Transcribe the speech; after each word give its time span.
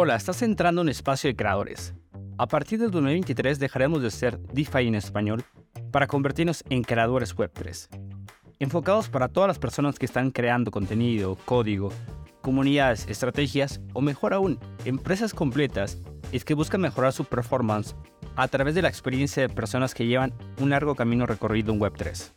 Hola, 0.00 0.14
estás 0.14 0.42
entrando 0.42 0.80
en 0.82 0.88
espacio 0.88 1.26
de 1.26 1.34
creadores. 1.34 1.92
A 2.38 2.46
partir 2.46 2.78
del 2.78 2.92
2023 2.92 3.58
dejaremos 3.58 4.00
de 4.00 4.12
ser 4.12 4.38
DeFi 4.38 4.86
en 4.86 4.94
español 4.94 5.42
para 5.90 6.06
convertirnos 6.06 6.62
en 6.70 6.84
creadores 6.84 7.34
Web3. 7.34 7.88
Enfocados 8.60 9.08
para 9.08 9.26
todas 9.26 9.48
las 9.48 9.58
personas 9.58 9.98
que 9.98 10.06
están 10.06 10.30
creando 10.30 10.70
contenido, 10.70 11.36
código, 11.44 11.90
comunidades, 12.42 13.08
estrategias 13.08 13.80
o 13.92 14.00
mejor 14.00 14.34
aún, 14.34 14.60
empresas 14.84 15.34
completas 15.34 15.98
es 16.30 16.44
que 16.44 16.54
buscan 16.54 16.80
mejorar 16.80 17.12
su 17.12 17.24
performance 17.24 17.96
a 18.36 18.46
través 18.46 18.76
de 18.76 18.82
la 18.82 18.88
experiencia 18.88 19.42
de 19.42 19.52
personas 19.52 19.94
que 19.94 20.06
llevan 20.06 20.32
un 20.60 20.70
largo 20.70 20.94
camino 20.94 21.26
recorrido 21.26 21.72
en 21.72 21.80
Web3. 21.80 22.30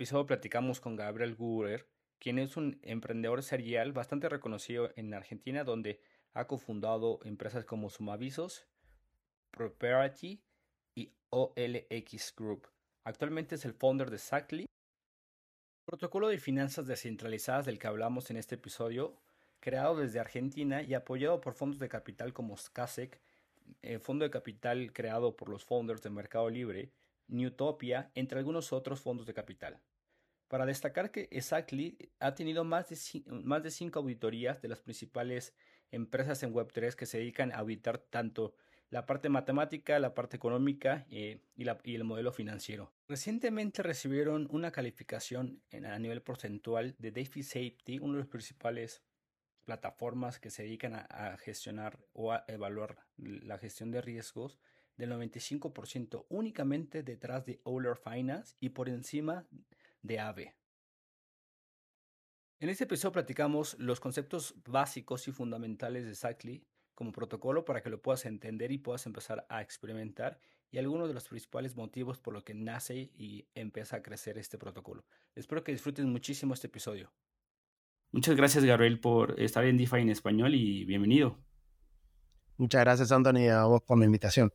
Episodio 0.00 0.24
platicamos 0.24 0.80
con 0.80 0.96
Gabriel 0.96 1.34
Gurer, 1.34 1.86
quien 2.18 2.38
es 2.38 2.56
un 2.56 2.80
emprendedor 2.80 3.42
serial 3.42 3.92
bastante 3.92 4.30
reconocido 4.30 4.90
en 4.96 5.12
Argentina, 5.12 5.62
donde 5.62 6.00
ha 6.32 6.46
cofundado 6.46 7.20
empresas 7.22 7.66
como 7.66 7.90
Sumavisos, 7.90 8.66
Property 9.50 10.42
y 10.94 11.12
OLX 11.28 12.34
Group. 12.34 12.66
Actualmente 13.04 13.56
es 13.56 13.66
el 13.66 13.74
founder 13.74 14.08
de 14.08 14.16
Sacli, 14.16 14.64
protocolo 15.84 16.28
de 16.28 16.38
finanzas 16.38 16.86
descentralizadas 16.86 17.66
del 17.66 17.78
que 17.78 17.86
hablamos 17.86 18.30
en 18.30 18.38
este 18.38 18.54
episodio, 18.54 19.20
creado 19.60 19.98
desde 19.98 20.18
Argentina 20.18 20.80
y 20.80 20.94
apoyado 20.94 21.42
por 21.42 21.52
fondos 21.52 21.78
de 21.78 21.90
capital 21.90 22.32
como 22.32 22.56
SCASEC, 22.56 23.20
eh, 23.82 23.98
fondo 23.98 24.24
de 24.24 24.30
capital 24.30 24.94
creado 24.94 25.36
por 25.36 25.50
los 25.50 25.66
founders 25.66 26.00
de 26.00 26.08
Mercado 26.08 26.48
Libre, 26.48 26.90
Newtopia, 27.28 28.10
entre 28.14 28.38
algunos 28.38 28.72
otros 28.72 29.02
fondos 29.02 29.26
de 29.26 29.34
capital. 29.34 29.78
Para 30.50 30.66
destacar 30.66 31.12
que 31.12 31.28
Exactly 31.30 31.96
ha 32.18 32.34
tenido 32.34 32.64
más 32.64 32.88
de, 32.88 33.22
más 33.30 33.62
de 33.62 33.70
cinco 33.70 34.00
auditorías 34.00 34.60
de 34.60 34.66
las 34.66 34.80
principales 34.80 35.54
empresas 35.92 36.42
en 36.42 36.52
Web3 36.52 36.96
que 36.96 37.06
se 37.06 37.18
dedican 37.18 37.52
a 37.52 37.58
auditar 37.58 37.98
tanto 37.98 38.56
la 38.88 39.06
parte 39.06 39.28
matemática, 39.28 40.00
la 40.00 40.12
parte 40.12 40.36
económica 40.36 41.06
eh, 41.08 41.40
y, 41.54 41.94
el 41.94 42.02
modelo 42.02 42.32
financiero. 42.32 42.92
Recientemente 43.06 43.84
recibieron 43.84 44.48
una 44.50 44.72
calificación 44.72 45.62
a 45.70 45.96
nivel 46.00 46.20
porcentual 46.20 46.96
de 46.98 47.12
DeFi 47.12 47.44
Safety, 47.44 48.00
una 48.00 48.14
de 48.14 48.18
las 48.18 48.28
principales 48.28 49.04
plataformas 49.62 50.40
que 50.40 50.50
se 50.50 50.64
dedican 50.64 50.94
a, 50.96 51.36
gestionar 51.38 52.00
o 52.12 52.32
a 52.32 52.44
evaluar 52.48 53.06
la 53.18 53.56
gestión 53.56 53.92
de 53.92 54.00
riesgos 54.00 54.58
del 54.96 55.12
95% 55.12 56.26
únicamente 56.28 57.04
detrás 57.04 57.46
de 57.46 57.60
Euler 57.64 57.96
Finance 57.96 58.56
y 58.58 58.70
por 58.70 58.88
encima 58.88 59.46
AVE. 60.02 60.56
En 62.58 62.68
este 62.68 62.84
episodio 62.84 63.12
platicamos 63.12 63.76
los 63.78 64.00
conceptos 64.00 64.54
básicos 64.66 65.26
y 65.28 65.32
fundamentales 65.32 66.04
de 66.04 66.14
Sacli 66.14 66.62
como 66.94 67.12
protocolo 67.12 67.64
para 67.64 67.82
que 67.82 67.88
lo 67.88 68.02
puedas 68.02 68.26
entender 68.26 68.70
y 68.70 68.78
puedas 68.78 69.06
empezar 69.06 69.46
a 69.48 69.62
experimentar 69.62 70.38
y 70.70 70.78
algunos 70.78 71.08
de 71.08 71.14
los 71.14 71.26
principales 71.26 71.74
motivos 71.74 72.18
por 72.20 72.34
los 72.34 72.44
que 72.44 72.54
nace 72.54 73.10
y 73.14 73.48
empieza 73.54 73.96
a 73.96 74.02
crecer 74.02 74.36
este 74.36 74.58
protocolo. 74.58 75.04
Espero 75.34 75.64
que 75.64 75.72
disfruten 75.72 76.10
muchísimo 76.10 76.52
este 76.52 76.66
episodio. 76.66 77.10
Muchas 78.12 78.36
gracias 78.36 78.64
Gabriel 78.64 79.00
por 79.00 79.40
estar 79.40 79.64
en 79.64 79.78
DeFi 79.78 80.00
en 80.00 80.10
español 80.10 80.54
y 80.54 80.84
bienvenido. 80.84 81.38
Muchas 82.58 82.82
gracias 82.82 83.10
Anthony 83.10 83.48
a 83.48 83.64
vos 83.64 83.80
por 83.82 83.98
la 83.98 84.04
invitación. 84.04 84.52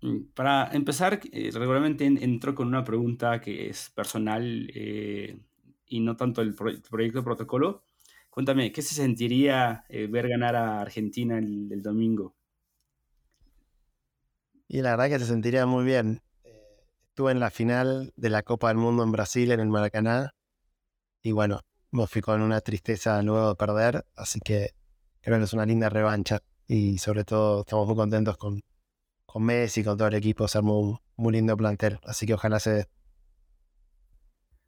Mm, 0.00 0.32
para 0.34 0.70
empezar, 0.72 1.20
eh, 1.32 1.50
regularmente 1.52 2.06
entro 2.06 2.54
con 2.54 2.68
una 2.68 2.84
pregunta 2.84 3.40
que 3.40 3.68
es 3.68 3.90
personal 3.90 4.70
eh, 4.74 5.38
y 5.86 6.00
no 6.00 6.16
tanto 6.16 6.40
el, 6.42 6.54
proyecto 6.54 7.18
de 7.18 7.24
protocolo. 7.24 7.82
Cuéntame, 8.30 8.70
¿qué 8.72 8.82
se 8.82 8.94
sentiría 8.94 9.84
eh, 9.88 10.06
ver 10.06 10.28
ganar 10.28 10.54
a 10.54 10.80
Argentina 10.80 11.38
el, 11.38 11.72
el, 11.72 11.82
domingo? 11.82 12.36
Y 14.68 14.82
la 14.82 14.90
verdad 14.90 15.08
que 15.08 15.18
se 15.18 15.26
sentiría 15.26 15.66
muy 15.66 15.84
bien. 15.84 16.20
Estuve 17.08 17.32
en 17.32 17.40
la 17.40 17.50
final 17.50 18.12
de 18.16 18.30
la 18.30 18.42
Copa 18.42 18.68
del 18.68 18.76
Mundo 18.76 19.02
en 19.02 19.10
Brasil, 19.10 19.50
en 19.50 19.58
el 19.58 19.68
Maracaná, 19.68 20.34
y 21.22 21.32
bueno, 21.32 21.60
me 21.90 22.06
fui 22.06 22.22
con 22.22 22.42
una 22.42 22.60
tristeza 22.60 23.20
luego 23.22 23.48
de 23.48 23.54
perder, 23.56 24.04
así 24.14 24.38
que 24.40 24.70
creo 25.20 25.38
que 25.38 25.44
es 25.44 25.52
una 25.52 25.66
linda 25.66 25.88
revancha 25.88 26.40
y 26.66 26.98
sobre 26.98 27.24
todo 27.24 27.62
estamos 27.62 27.88
muy 27.88 27.96
contentos 27.96 28.36
con, 28.36 28.62
con 29.28 29.44
Messi, 29.44 29.84
con 29.84 29.98
todo 29.98 30.08
el 30.08 30.14
equipo, 30.14 30.48
se 30.48 30.56
armó 30.56 31.02
muy 31.16 31.34
lindo 31.34 31.54
plantel. 31.54 31.98
Así 32.04 32.24
que 32.24 32.32
ojalá 32.32 32.58
se 32.58 32.70
dé. 32.70 32.86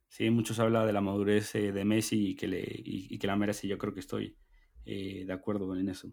Sí, 0.06 0.28
muchos 0.28 0.58
hablan 0.60 0.86
de 0.86 0.92
la 0.92 1.00
madurez 1.00 1.54
eh, 1.54 1.72
de 1.72 1.84
Messi 1.86 2.32
y 2.32 2.36
que, 2.36 2.46
le, 2.46 2.62
y, 2.68 3.18
que 3.18 3.26
la 3.26 3.36
merece. 3.36 3.66
Yo 3.66 3.78
creo 3.78 3.94
que 3.94 4.00
estoy 4.00 4.36
eh, 4.84 5.24
de 5.26 5.32
acuerdo 5.32 5.74
en 5.74 5.88
eso. 5.88 6.12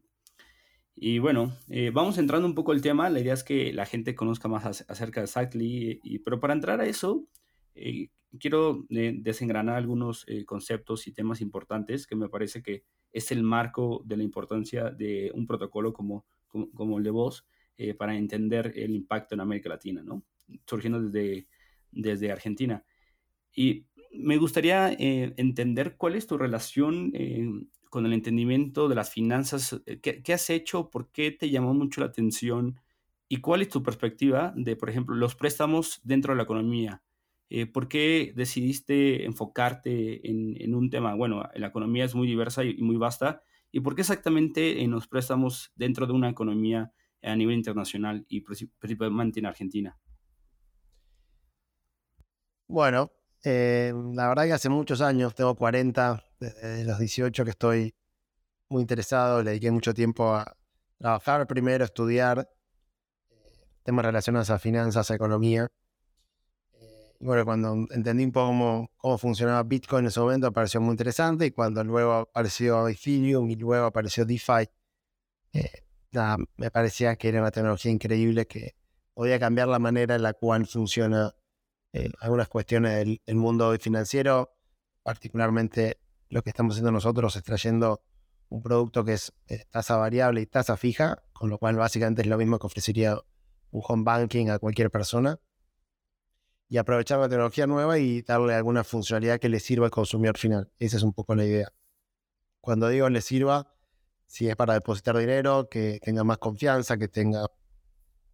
Y 0.96 1.20
bueno, 1.20 1.58
eh, 1.68 1.92
vamos 1.94 2.18
entrando 2.18 2.48
un 2.48 2.56
poco 2.56 2.72
al 2.72 2.82
tema. 2.82 3.10
La 3.10 3.20
idea 3.20 3.34
es 3.34 3.44
que 3.44 3.74
la 3.74 3.86
gente 3.86 4.16
conozca 4.16 4.48
más 4.48 4.66
acerca 4.88 5.20
de 5.20 5.28
Sactly. 5.28 6.00
Y, 6.02 6.20
pero 6.20 6.40
para 6.40 6.54
entrar 6.54 6.80
a 6.80 6.86
eso, 6.86 7.28
quiero 8.40 8.86
desengranar 8.90 9.76
algunos 9.76 10.26
conceptos 10.46 11.06
y 11.08 11.12
temas 11.12 11.42
importantes 11.42 12.08
que 12.08 12.16
me 12.16 12.30
parece 12.30 12.64
que 12.64 12.86
es 13.12 13.30
el 13.34 13.44
marco 13.44 14.04
de 14.06 14.16
la 14.16 14.24
importancia 14.24 14.90
de 14.90 15.32
un 15.36 15.46
protocolo 15.46 15.92
como, 15.92 16.26
como 16.48 16.98
el 16.98 17.04
de 17.04 17.10
vos 17.10 17.46
eh, 17.80 17.94
para 17.94 18.18
entender 18.18 18.74
el 18.76 18.96
impacto 18.96 19.36
en 19.36 19.42
América 19.42 19.70
Latina, 19.70 20.02
¿no? 20.04 20.24
Surgiendo 20.66 21.00
desde, 21.00 21.48
desde 21.92 22.32
Argentina. 22.32 22.84
Y 23.54 23.86
me 24.12 24.38
gustaría 24.38 24.94
eh, 24.94 25.36
entender 25.38 25.96
cuál 25.96 26.16
es 26.16 26.26
tu 26.26 26.40
relación 26.40 27.12
eh, 27.14 27.48
con 27.92 28.08
el 28.08 28.14
entendimiento 28.14 28.90
de 28.90 28.96
las 28.96 29.12
finanzas. 29.12 29.80
¿Qué, 30.02 30.24
¿Qué, 30.24 30.34
has 30.34 30.50
hecho? 30.50 30.90
¿Por 30.90 31.12
qué 31.12 31.30
te 31.30 31.52
llamó 31.52 31.76
mucho 31.76 32.02
la 32.02 32.08
atención? 32.08 32.80
¿Y 33.30 33.42
cuál 33.42 33.62
es 33.62 33.70
tu 33.70 33.84
perspectiva 33.84 34.54
de, 34.56 34.76
por 34.76 34.90
ejemplo, 34.90 35.16
los 35.16 35.36
préstamos 35.36 36.02
dentro 36.04 36.34
de 36.34 36.38
la 36.38 36.44
economía? 36.44 37.04
¿Por 37.74 37.88
qué 37.88 38.34
decidiste 38.36 39.24
enfocarte 39.24 40.28
en, 40.28 40.60
en, 40.60 40.74
un 40.74 40.90
tema? 40.90 41.14
Bueno, 41.14 41.44
la 41.54 41.68
economía 41.68 42.06
es 42.06 42.16
muy 42.16 42.28
diversa 42.28 42.64
y, 42.64 42.72
y 42.72 42.82
muy 42.82 42.98
vasta. 42.98 43.44
¿Y 43.72 43.82
por 43.82 43.94
qué 43.94 44.02
exactamente 44.02 44.82
en 44.82 44.92
los 44.92 45.08
préstamos 45.08 45.72
dentro 45.76 46.08
de 46.08 46.14
una 46.14 46.30
economía 46.30 46.92
a 47.28 47.36
nivel 47.36 47.56
internacional 47.56 48.26
y 48.30 48.42
principalmente 48.42 49.40
en 49.40 49.46
Argentina? 49.46 49.98
Bueno, 52.68 53.12
eh, 53.44 53.94
la 54.14 54.28
verdad 54.28 54.46
que 54.46 54.54
hace 54.54 54.70
muchos 54.70 55.02
años, 55.02 55.34
tengo 55.36 55.56
40, 55.56 56.24
desde 56.40 56.84
los 56.84 57.00
18 57.00 57.44
que 57.46 57.52
estoy 57.52 57.96
muy 58.70 58.82
interesado, 58.82 59.42
le 59.42 59.52
dediqué 59.52 59.72
mucho 59.72 59.94
tiempo 59.94 60.34
a 60.36 60.58
trabajar 60.98 61.48
primero, 61.48 61.86
estudiar 61.86 62.50
eh, 63.30 63.36
temas 63.84 64.06
relacionados 64.06 64.50
a 64.50 64.60
finanzas, 64.60 65.10
a 65.12 65.16
economía. 65.16 65.70
Eh, 66.74 67.16
y 67.20 67.26
bueno, 67.26 67.46
cuando 67.46 67.74
entendí 67.92 68.26
un 68.26 68.32
poco 68.32 68.48
cómo, 68.48 68.92
cómo, 68.98 69.18
funcionaba 69.18 69.64
Bitcoin 69.64 70.02
en 70.06 70.08
ese 70.08 70.20
momento, 70.20 70.52
pareció 70.52 70.82
muy 70.82 70.92
interesante. 70.92 71.46
Y 71.46 71.52
cuando 71.52 71.84
luego 71.84 72.14
apareció 72.14 72.88
Ethereum 72.90 73.50
y 73.50 73.56
luego 73.56 73.86
apareció 73.86 74.26
DeFi, 74.26 74.70
me 76.58 76.72
parecía 76.72 77.16
que 77.16 77.30
era 77.30 77.42
una 77.42 77.52
tecnología 77.52 77.92
increíble 77.92 78.48
que 78.48 78.76
podía 79.14 79.40
cambiar 79.40 79.68
la 79.68 79.80
manera 79.80 80.16
en 80.16 80.24
la 80.24 80.34
cual 80.34 80.68
funciona 80.68 81.34
eh, 81.94 82.12
algunas 82.20 82.48
cuestiones 82.48 83.20
del, 83.26 83.36
mundo 83.36 83.76
financiero, 83.80 84.54
particularmente 85.04 86.00
lo 86.30 86.42
que 86.42 86.50
estamos 86.50 86.76
haciendo 86.76 86.92
nosotros, 86.92 87.36
extrayendo 87.36 88.04
un 88.50 88.62
producto 88.62 89.04
que 89.04 89.14
es 89.14 89.34
eh, 89.48 89.66
tasa 89.70 89.98
variable 89.98 90.42
y 90.42 90.46
tasa 90.46 90.78
fija, 90.78 91.24
con 91.34 91.50
lo 91.50 91.58
cual 91.58 91.76
básicamente 91.78 92.22
es 92.22 92.28
lo 92.28 92.38
mismo 92.38 92.60
que 92.60 92.68
ofrecería 92.68 93.18
un 93.72 93.82
home 93.88 94.04
banking 94.04 94.50
a 94.50 94.60
cualquier 94.60 94.92
persona, 94.92 95.40
y 96.70 96.78
aprovechar 96.78 97.20
la 97.20 97.30
tecnología 97.30 97.66
nueva 97.66 97.98
y 97.98 98.22
darle 98.22 98.54
alguna 98.54 98.84
funcionalidad 98.84 99.40
que 99.40 99.50
le 99.50 99.60
sirva 99.60 99.86
al 99.86 99.92
consumidor 99.92 100.38
final. 100.38 100.72
Esa 100.80 100.98
es 100.98 101.04
un 101.04 101.14
poco 101.14 101.34
la 101.34 101.46
idea. 101.46 101.72
Cuando 102.60 102.90
digo 102.90 103.10
le 103.10 103.22
sirva, 103.22 103.74
si 104.28 104.50
es 104.50 104.56
para 104.56 104.74
depositar 104.74 105.18
dinero, 105.18 105.70
que 105.70 106.00
tenga 106.04 106.24
más 106.24 106.38
confianza, 106.38 106.98
que 106.98 107.08
tenga 107.08 107.48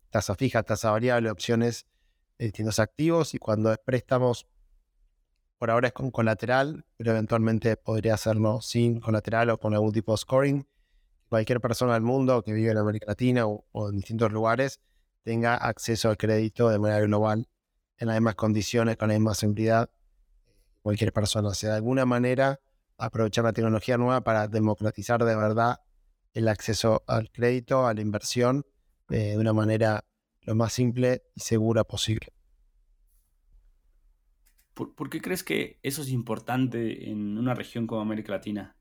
tasa 0.10 0.36
fija, 0.36 0.64
tasa 0.64 0.92
variable, 0.92 1.30
opciones 1.30 1.86
de 2.38 2.46
distintos 2.46 2.80
activos 2.80 3.34
y 3.34 3.38
cuando 3.38 3.72
es 3.72 3.78
préstamos, 3.78 4.48
por 5.58 5.72
ahora 5.72 5.88
es 5.88 5.94
con 5.94 6.12
colateral, 6.12 6.86
pero 6.98 7.12
eventualmente 7.12 7.78
podría 7.78 8.16
hacerlo 8.16 8.60
sin 8.62 9.00
colateral 9.00 9.52
o 9.52 9.58
con 9.60 9.74
algún 9.74 9.94
tipo 9.94 10.12
de 10.12 10.18
scoring. 10.18 10.68
Cualquier 11.30 11.62
persona 11.62 11.94
del 11.94 12.04
mundo 12.04 12.44
que 12.44 12.54
vive 12.54 12.72
en 12.72 12.78
América 12.78 13.06
Latina 13.08 13.48
o, 13.48 13.66
o 13.72 13.90
en 13.90 13.96
distintos 13.96 14.32
lugares 14.32 14.82
tenga 15.24 15.56
acceso 15.56 16.10
al 16.10 16.18
crédito 16.18 16.70
de 16.70 16.80
manera 16.80 17.00
global 17.02 17.48
en 17.98 18.08
las 18.08 18.18
mismas 18.18 18.36
condiciones, 18.36 18.98
con 18.98 19.08
la 19.08 19.14
misma 19.14 19.36
seguridad. 19.36 19.90
Cualquier 20.82 21.14
persona, 21.14 21.50
o 21.50 21.54
sea, 21.54 21.70
de 21.70 21.76
alguna 21.78 22.06
manera 22.06 22.60
aprovechar 22.98 23.44
la 23.44 23.54
tecnología 23.54 23.98
nueva 23.98 24.22
para 24.22 24.48
democratizar 24.48 25.24
de 25.24 25.36
verdad 25.36 25.82
el 26.34 26.48
acceso 26.48 27.04
al 27.08 27.32
crédito, 27.32 27.86
a 27.86 27.94
la 27.94 28.02
inversión, 28.02 28.66
eh, 29.10 29.32
de 29.32 29.38
una 29.38 29.54
manera 29.54 30.06
lo 30.42 30.56
más 30.56 30.74
simple 30.74 31.24
y 31.36 31.42
segura 31.42 31.84
posible. 31.84 32.28
¿Por, 34.74 35.10
qué 35.10 35.22
crees 35.22 35.44
que 35.44 35.80
eso 35.84 36.02
es 36.02 36.10
importante 36.10 37.10
en 37.10 37.38
una 37.38 37.54
región 37.54 37.86
como 37.86 38.02
América 38.02 38.32
Latina? 38.32 38.76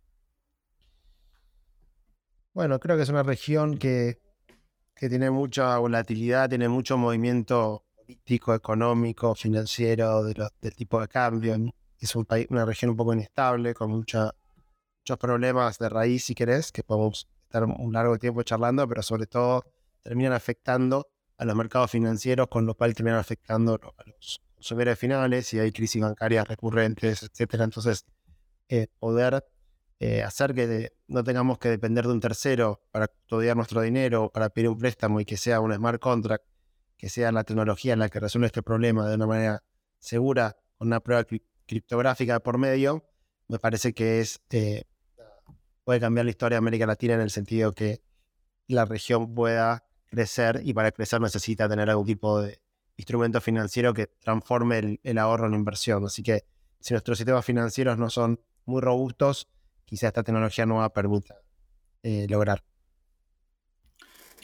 Bueno, 2.54 2.80
creo 2.80 2.96
que 2.96 3.02
es 3.02 3.10
una 3.10 3.22
región 3.22 3.76
que, 3.76 4.22
que 4.94 5.10
tiene 5.10 5.30
mucha 5.30 5.76
volatilidad, 5.76 6.48
tiene 6.48 6.68
mucho 6.68 6.96
movimiento 6.96 7.84
político, 7.94 8.54
económico, 8.54 9.34
financiero, 9.34 10.24
de 10.24 10.48
del 10.62 10.74
tipo 10.74 10.98
de 10.98 11.08
cambio. 11.08 11.56
Es 12.02 12.16
un 12.16 12.24
país, 12.24 12.48
una 12.50 12.64
región 12.64 12.90
un 12.90 12.96
poco 12.96 13.12
inestable, 13.12 13.74
con 13.74 13.92
mucha, 13.92 14.34
muchos 15.00 15.18
problemas 15.18 15.78
de 15.78 15.88
raíz, 15.88 16.24
si 16.24 16.34
querés, 16.34 16.72
que 16.72 16.82
podemos 16.82 17.28
estar 17.44 17.62
un 17.62 17.92
largo 17.92 18.18
tiempo 18.18 18.42
charlando, 18.42 18.88
pero 18.88 19.02
sobre 19.02 19.26
todo 19.26 19.64
terminan 20.02 20.32
afectando 20.32 21.08
a 21.38 21.44
los 21.44 21.54
mercados 21.54 21.92
financieros, 21.92 22.48
con 22.48 22.66
lo 22.66 22.74
cual 22.74 22.92
terminan 22.94 23.20
afectando 23.20 23.74
a 23.96 24.04
los 24.04 24.42
consumidores 24.56 24.98
finales 24.98 25.54
y 25.54 25.60
hay 25.60 25.70
crisis 25.70 26.02
bancarias 26.02 26.48
recurrentes, 26.48 27.22
etcétera. 27.22 27.62
Entonces, 27.62 28.04
eh, 28.68 28.88
poder 28.98 29.44
eh, 30.00 30.24
hacer 30.24 30.54
que 30.54 30.92
no 31.06 31.22
tengamos 31.22 31.58
que 31.58 31.68
depender 31.68 32.06
de 32.06 32.12
un 32.14 32.20
tercero 32.20 32.82
para 32.90 33.06
custodiar 33.06 33.56
nuestro 33.56 33.80
dinero, 33.80 34.28
para 34.34 34.50
pedir 34.50 34.70
un 34.70 34.78
préstamo 34.78 35.20
y 35.20 35.24
que 35.24 35.36
sea 35.36 35.60
un 35.60 35.72
smart 35.72 36.00
contract, 36.00 36.44
que 36.96 37.08
sea 37.08 37.30
la 37.30 37.44
tecnología 37.44 37.92
en 37.92 38.00
la 38.00 38.08
que 38.08 38.18
resuelve 38.18 38.46
este 38.48 38.62
problema 38.64 39.08
de 39.08 39.14
una 39.14 39.28
manera 39.28 39.62
segura, 40.00 40.56
con 40.76 40.88
una 40.88 40.98
prueba 40.98 41.22
criptográfica 41.72 42.38
por 42.40 42.58
medio, 42.58 43.02
me 43.48 43.58
parece 43.58 43.94
que 43.94 44.20
es 44.20 44.42
eh, 44.50 44.84
puede 45.84 46.00
cambiar 46.00 46.26
la 46.26 46.30
historia 46.30 46.56
de 46.56 46.58
América 46.58 46.84
Latina 46.84 47.14
en 47.14 47.22
el 47.22 47.30
sentido 47.30 47.72
que 47.72 48.02
la 48.66 48.84
región 48.84 49.34
pueda 49.34 49.82
crecer 50.04 50.60
y 50.64 50.74
para 50.74 50.92
crecer 50.92 51.22
necesita 51.22 51.70
tener 51.70 51.88
algún 51.88 52.06
tipo 52.06 52.42
de 52.42 52.60
instrumento 52.98 53.40
financiero 53.40 53.94
que 53.94 54.06
transforme 54.06 54.98
el, 55.02 55.18
ahorro 55.18 55.46
en 55.46 55.54
inversión. 55.54 56.04
Así 56.04 56.22
que 56.22 56.44
si 56.78 56.92
nuestros 56.92 57.16
sistemas 57.16 57.42
financieros 57.42 57.96
no 57.96 58.10
son 58.10 58.38
muy 58.66 58.82
robustos, 58.82 59.48
quizá 59.86 60.08
esta 60.08 60.22
tecnología 60.22 60.66
no 60.66 60.76
va 60.76 60.84
a 60.84 60.92
permitir 60.92 61.34
eh, 62.02 62.26
lograr. 62.28 62.62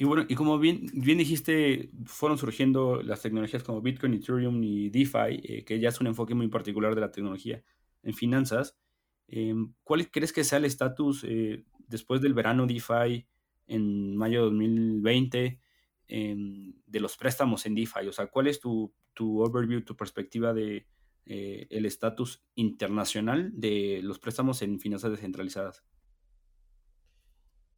Y 0.00 0.04
bueno, 0.04 0.24
y 0.28 0.36
como 0.36 0.60
bien, 0.60 0.86
bien 0.94 1.18
dijiste, 1.18 1.90
fueron 2.04 2.38
surgiendo 2.38 3.02
las 3.02 3.20
tecnologías 3.20 3.64
como 3.64 3.82
Bitcoin, 3.82 4.14
Ethereum 4.14 4.62
y 4.62 4.90
DeFi, 4.90 5.40
eh, 5.42 5.64
que 5.64 5.80
ya 5.80 5.88
es 5.88 6.00
un 6.00 6.06
enfoque 6.06 6.36
muy 6.36 6.46
particular 6.46 6.94
de 6.94 7.00
la 7.00 7.10
tecnología 7.10 7.64
en 8.04 8.14
finanzas. 8.14 8.78
Em, 9.26 9.74
¿Cuál 9.82 10.08
crees 10.08 10.32
que 10.32 10.44
sea 10.44 10.58
el 10.58 10.66
estatus 10.66 11.24
eh, 11.24 11.64
después 11.88 12.20
del 12.20 12.32
verano 12.32 12.64
DeFi 12.64 13.26
en 13.66 14.16
mayo 14.16 14.44
de 14.44 14.50
2020 14.50 15.60
em, 16.06 16.74
de 16.86 17.00
los 17.00 17.16
préstamos 17.16 17.66
en 17.66 17.74
DeFi? 17.74 18.06
O 18.06 18.12
sea, 18.12 18.28
¿cuál 18.28 18.46
es 18.46 18.60
tu, 18.60 18.94
tu 19.14 19.40
overview, 19.40 19.82
tu 19.82 19.96
perspectiva 19.96 20.54
de 20.54 20.86
eh, 21.26 21.66
el 21.70 21.86
estatus 21.86 22.44
internacional 22.54 23.50
de 23.52 24.00
los 24.04 24.20
préstamos 24.20 24.62
en 24.62 24.78
finanzas 24.78 25.10
descentralizadas? 25.10 25.82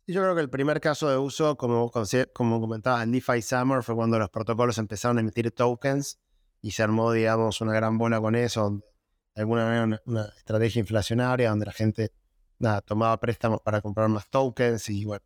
Yo 0.06 0.22
creo 0.22 0.34
que 0.34 0.40
el 0.40 0.50
primer 0.50 0.80
caso 0.80 1.08
de 1.08 1.18
uso, 1.18 1.56
como, 1.56 1.90
como 2.32 2.60
comentaba 2.60 3.02
en 3.02 3.12
DeFi 3.12 3.42
Summer, 3.42 3.82
fue 3.82 3.94
cuando 3.94 4.18
los 4.18 4.30
protocolos 4.30 4.78
empezaron 4.78 5.18
a 5.18 5.20
emitir 5.20 5.52
tokens 5.52 6.18
y 6.62 6.72
se 6.72 6.82
armó, 6.82 7.12
digamos, 7.12 7.60
una 7.60 7.72
gran 7.72 7.96
bola 7.96 8.20
con 8.20 8.34
eso, 8.34 8.82
de 9.34 9.42
alguna 9.42 9.64
manera 9.64 10.00
una, 10.04 10.24
estrategia 10.36 10.80
inflacionaria 10.80 11.50
donde 11.50 11.66
la 11.66 11.72
gente 11.72 12.12
tomaba 12.84 13.18
préstamos 13.18 13.60
para 13.62 13.80
comprar 13.80 14.08
más 14.08 14.28
tokens 14.28 14.88
y 14.90 15.04
bueno, 15.04 15.24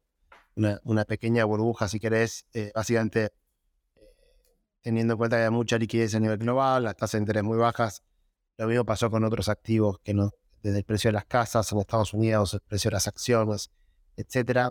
una, 0.55 1.05
pequeña 1.05 1.45
burbuja, 1.45 1.89
si 1.89 1.99
querés, 1.99 2.47
eh, 2.53 2.71
básicamente 2.75 3.33
eh, 3.97 4.01
teniendo 4.83 5.15
en 5.15 5.19
cuenta 5.19 5.37
que 5.37 5.45
hay 5.45 5.51
mucha 5.51 5.79
liquidez 5.79 6.15
a 6.15 6.21
nivel 6.21 6.39
global, 6.39 6.85
las 6.85 6.97
tasas 6.97 7.13
de 7.13 7.19
interés 7.21 7.43
muy 7.43 7.59
bajas. 7.59 8.03
Lo 8.57 8.69
mismo 8.69 8.85
pasó 8.85 9.11
con 9.11 9.25
otros 9.25 9.49
activos 9.49 9.99
que 10.05 10.15
desde 10.63 10.79
el 10.79 10.85
precio 10.85 11.09
de 11.09 11.15
las 11.15 11.25
casas 11.25 11.73
en 11.73 11.79
Estados 11.79 12.15
Unidos, 12.15 12.55
el 12.55 12.61
precio 12.61 12.91
de 12.91 12.95
las 12.95 13.09
acciones, 13.09 13.71
etc. 14.17 14.71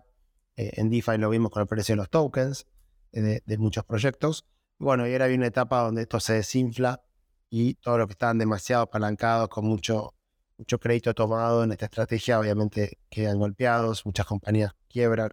Eh, 0.56 0.72
en 0.76 0.90
DeFi 0.90 1.18
lo 1.18 1.30
vimos 1.30 1.52
con 1.52 1.62
el 1.62 1.68
precio 1.68 1.94
de 1.94 1.98
los 1.98 2.10
tokens 2.10 2.68
de, 3.12 3.42
de 3.46 3.58
muchos 3.58 3.84
proyectos. 3.86 4.46
Bueno, 4.80 5.08
y 5.08 5.14
ahora 5.14 5.26
hay 5.26 5.36
una 5.36 5.48
etapa 5.48 5.82
donde 5.82 6.04
esto 6.04 6.20
se 6.20 6.34
desinfla 6.34 7.02
y 7.50 7.76
todos 7.76 8.00
los 8.00 8.08
que 8.08 8.14
estaban 8.14 8.40
demasiado 8.40 8.82
apalancados 8.82 9.48
con 9.48 9.66
mucho, 9.66 10.16
mucho 10.58 10.80
crédito 10.80 11.14
tomado 11.14 11.64
en 11.64 11.72
esta 11.72 11.86
estrategia 11.86 12.40
obviamente 12.40 12.98
quedan 13.10 13.38
golpeados, 13.38 14.08
muchas 14.08 14.26
compañías 14.26 14.74
quiebran, 14.90 15.30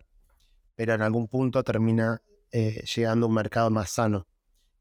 pero 0.75 0.93
en 0.93 1.01
algún 1.01 1.29
punto 1.29 1.65
termina 1.65 2.21
eh, 2.53 2.85
llegando 2.95 3.25
a 3.25 3.29
un 3.31 3.35
mercado 3.35 3.71
más 3.71 3.91
sano. 3.91 4.27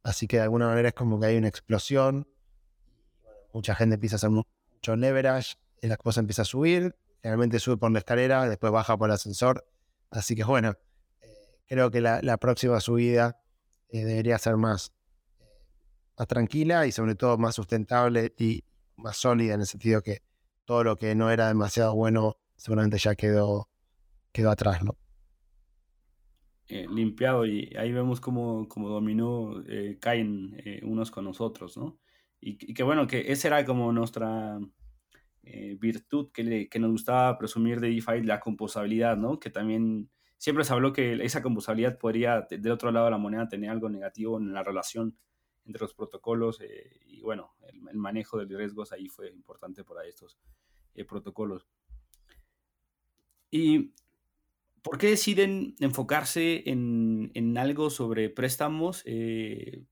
Así 0.03 0.27
que 0.27 0.35
de 0.35 0.43
alguna 0.43 0.67
manera 0.67 0.89
es 0.89 0.93
como 0.93 1.19
que 1.19 1.27
hay 1.27 1.37
una 1.37 1.47
explosión, 1.47 2.27
mucha 3.53 3.73
gente 3.73 3.95
empieza 3.95 4.15
a 4.15 4.17
hacer 4.17 4.29
mucho 4.29 4.95
leverage, 4.97 5.55
la 5.81 5.97
cosa 5.97 6.19
empieza 6.19 6.41
a 6.41 6.45
subir, 6.45 6.95
generalmente 7.21 7.59
sube 7.59 7.77
por 7.77 7.91
la 7.91 7.99
escalera, 7.99 8.47
después 8.47 8.71
baja 8.71 8.97
por 8.97 9.09
el 9.09 9.15
ascensor. 9.15 9.65
Así 10.11 10.35
que 10.35 10.43
bueno, 10.43 10.75
eh, 11.21 11.27
creo 11.67 11.91
que 11.91 12.01
la, 12.01 12.37
próxima 12.37 12.79
subida 12.79 13.39
eh, 13.89 14.05
debería 14.05 14.37
ser 14.37 14.57
más 14.57 14.93
más 16.17 16.27
tranquila 16.27 16.85
y 16.85 16.91
sobre 16.91 17.15
todo 17.15 17.37
más 17.37 17.55
sustentable 17.55 18.33
y 18.37 18.65
más 18.97 19.15
sólida 19.15 19.53
en 19.53 19.61
el 19.61 19.67
sentido 19.67 20.01
que 20.01 20.21
todo 20.65 20.83
lo 20.83 20.97
que 20.97 21.15
no 21.15 21.31
era 21.31 21.47
demasiado 21.47 21.95
bueno 21.95 22.37
seguramente 22.57 22.97
ya 22.97 23.15
quedó, 23.15 23.69
quedó 24.33 24.51
atrás, 24.51 24.83
¿no? 24.83 24.97
Eh, 26.67 26.85
limpiado 26.93 27.47
y 27.47 27.73
ahí 27.79 27.91
vemos 27.91 28.21
como 28.21 28.67
dominó 28.67 29.63
eh, 29.67 29.97
caen 29.99 30.55
eh, 30.63 30.81
unos 30.83 31.09
con 31.09 31.23
nosotros, 31.23 31.77
¿no? 31.77 31.97
Y, 32.41 32.73
que 32.73 32.83
bueno, 32.83 33.07
que 33.07 33.31
esa 33.31 33.47
era 33.47 33.65
como 33.65 33.91
nuestra 33.91 34.59
virtud 35.79 36.31
que, 36.31 36.67
que 36.69 36.79
nos 36.79 36.91
gustaba 36.91 37.37
presumir 37.37 37.79
de 37.79 37.89
DeFi, 37.89 38.23
la 38.23 38.39
composabilidad, 38.39 39.17
¿no? 39.17 39.39
Que 39.39 39.49
también 39.49 40.09
siempre 40.39 40.63
se 40.63 40.73
habló 40.73 40.91
que 40.93 41.13
esa 41.23 41.43
composabilidad 41.43 41.99
podría, 41.99 42.47
del 42.49 42.71
otro 42.71 42.91
lado 42.91 43.05
de 43.05 43.11
la 43.11 43.17
moneda, 43.17 43.47
tener 43.47 43.69
algo 43.69 43.89
negativo 43.89 44.39
en 44.39 44.53
la 44.53 44.63
relación 44.63 45.15
entre 45.65 45.81
los 45.81 45.93
protocolos 45.93 46.61
eh, 46.61 46.99
y 47.05 47.21
bueno, 47.21 47.51
el, 47.67 47.97
manejo 47.97 48.43
de 48.43 48.57
riesgos 48.57 48.91
ahí 48.91 49.07
fue 49.07 49.29
importante 49.29 49.83
para 49.83 50.05
estos 50.05 50.39
eh, 50.95 51.05
protocolos. 51.05 51.67
¿Y 53.51 53.93
por 54.81 54.97
qué 54.97 55.07
deciden 55.07 55.75
enfocarse 55.79 56.63
en, 56.69 57.57
algo 57.57 57.89
sobre 57.89 58.29
préstamos? 58.29 59.03
Eh, 59.05 59.83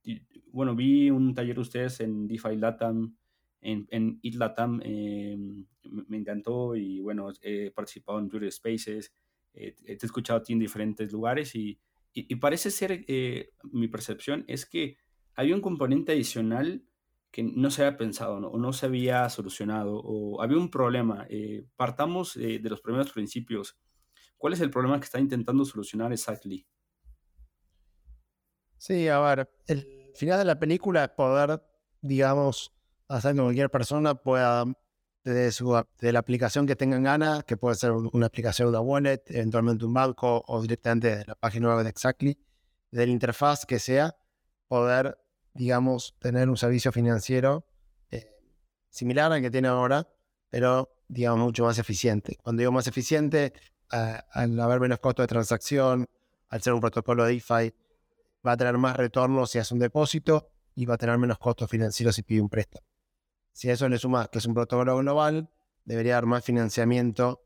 bueno, 0.52 0.76
vi 0.76 1.10
un 1.10 1.34
taller 1.34 1.56
de 1.56 1.62
ustedes 1.62 2.00
en 2.00 2.28
DeFi 2.28 2.56
Latam, 2.56 3.18
en, 3.62 3.88
en 3.90 4.20
ITLATAM, 4.22 4.78
me 4.78 6.18
encantó 6.18 6.76
y 6.76 7.00
bueno, 7.00 7.32
he 7.42 7.72
participado 7.72 8.20
en 8.20 8.30
Twitter 8.30 8.52
Spaces, 8.52 9.14
te 9.52 9.76
he 9.88 9.98
escuchado 10.02 10.40
a 10.40 10.44
ti 10.44 10.54
en 10.54 10.60
diferentes 10.60 11.12
lugares 11.12 11.56
y, 11.56 11.80
y 12.14 12.36
parece 12.36 12.72
ser, 12.72 13.06
mi 13.64 13.88
percepción 13.88 14.46
es 14.48 14.66
que 14.66 14.98
había 15.36 15.56
un 15.56 15.62
componente 15.62 16.12
adicional 16.12 16.84
que 17.32 17.44
no 17.44 17.70
se 17.70 17.86
había 17.86 17.98
pensado 17.98 18.38
o 18.38 18.58
no 18.58 18.74
se 18.74 18.88
había 18.88 19.30
solucionado 19.30 20.00
o 20.04 20.42
había 20.42 20.58
un 20.58 20.72
problema. 20.72 21.28
Eh, 21.30 21.68
partamos 21.76 22.34
de 22.34 22.60
los 22.64 22.82
primeros 22.82 23.12
principios. 23.12 23.78
¿Cuál 24.38 24.54
es 24.54 24.62
el 24.62 24.72
problema 24.72 25.00
que 25.00 25.06
está 25.06 25.20
intentando 25.20 25.66
solucionar 25.66 26.12
Exactly? 26.12 26.68
Sí, 28.78 29.08
a 29.08 29.20
ver, 29.20 29.50
el 29.68 30.12
final 30.16 30.40
de 30.40 30.46
la 30.46 30.60
película 30.60 31.04
es 31.04 31.10
poder, 31.10 31.62
digamos, 32.02 32.76
hacer 33.08 33.36
que 33.36 33.42
cualquier 33.42 33.70
persona 33.70 34.16
pueda, 34.16 34.66
desde, 35.24 35.66
de 36.00 36.14
la 36.14 36.20
aplicación 36.20 36.68
que 36.68 36.76
tengan 36.76 37.04
ganas, 37.04 37.44
que 37.44 37.58
puede 37.58 37.76
ser 37.76 37.92
una 37.92 38.26
aplicación 38.28 38.72
de 38.72 38.78
wallet, 38.80 39.24
eventualmente 39.28 39.86
un 39.86 39.94
banco 39.94 40.44
o 40.48 40.62
directamente 40.62 41.18
de 41.18 41.26
la 41.26 41.36
página 41.36 41.76
web 41.76 41.84
de 41.84 41.90
Exactly, 41.90 42.38
de 42.92 43.06
la 43.06 43.12
interfaz 43.12 43.66
que 43.66 43.80
sea, 43.80 44.16
poder 44.68 45.18
digamos, 45.58 46.16
tener 46.20 46.50
un 46.50 46.56
servicio 46.56 46.92
financiero 46.92 47.66
eh, 48.12 48.30
similar 48.90 49.32
al 49.32 49.42
que 49.42 49.52
tiene 49.52 49.68
ahora, 49.68 50.08
pero, 50.50 50.90
digamos, 51.08 51.46
mucho 51.46 51.66
más 51.66 51.80
eficiente. 51.80 52.38
Cuando 52.42 52.62
digo 52.62 52.72
más 52.72 52.88
eficiente, 52.88 53.54
al 53.90 54.60
haber 54.60 54.80
menos 54.80 55.00
costo 55.00 55.24
de 55.24 55.28
transacción, 55.28 56.06
al 56.50 56.62
ser 56.62 56.74
un 56.74 56.80
protocolo 56.80 57.26
DeFi, 57.26 57.74
va 58.46 58.52
a 58.52 58.58
tener 58.58 58.78
más 58.78 58.96
retorno 58.96 59.46
si 59.48 59.58
hace 59.58 59.74
un 59.74 59.80
depósito 59.80 60.52
y 60.76 60.86
va 60.86 60.94
a 60.94 60.98
tener 60.98 61.18
menos 61.18 61.40
costos 61.40 61.70
financieros 61.70 62.16
si 62.16 62.24
pide 62.24 62.40
un 62.40 62.50
préstamo. 62.50 62.86
Si 63.58 63.70
a 63.70 63.74
eso 63.74 63.90
le 63.90 63.98
sumas 63.98 64.30
que 64.30 64.38
es 64.38 64.46
un 64.46 64.54
protocolo 64.54 64.98
global, 64.98 65.50
debería 65.84 66.14
dar 66.14 66.28
más 66.28 66.46
financiamiento, 66.46 67.44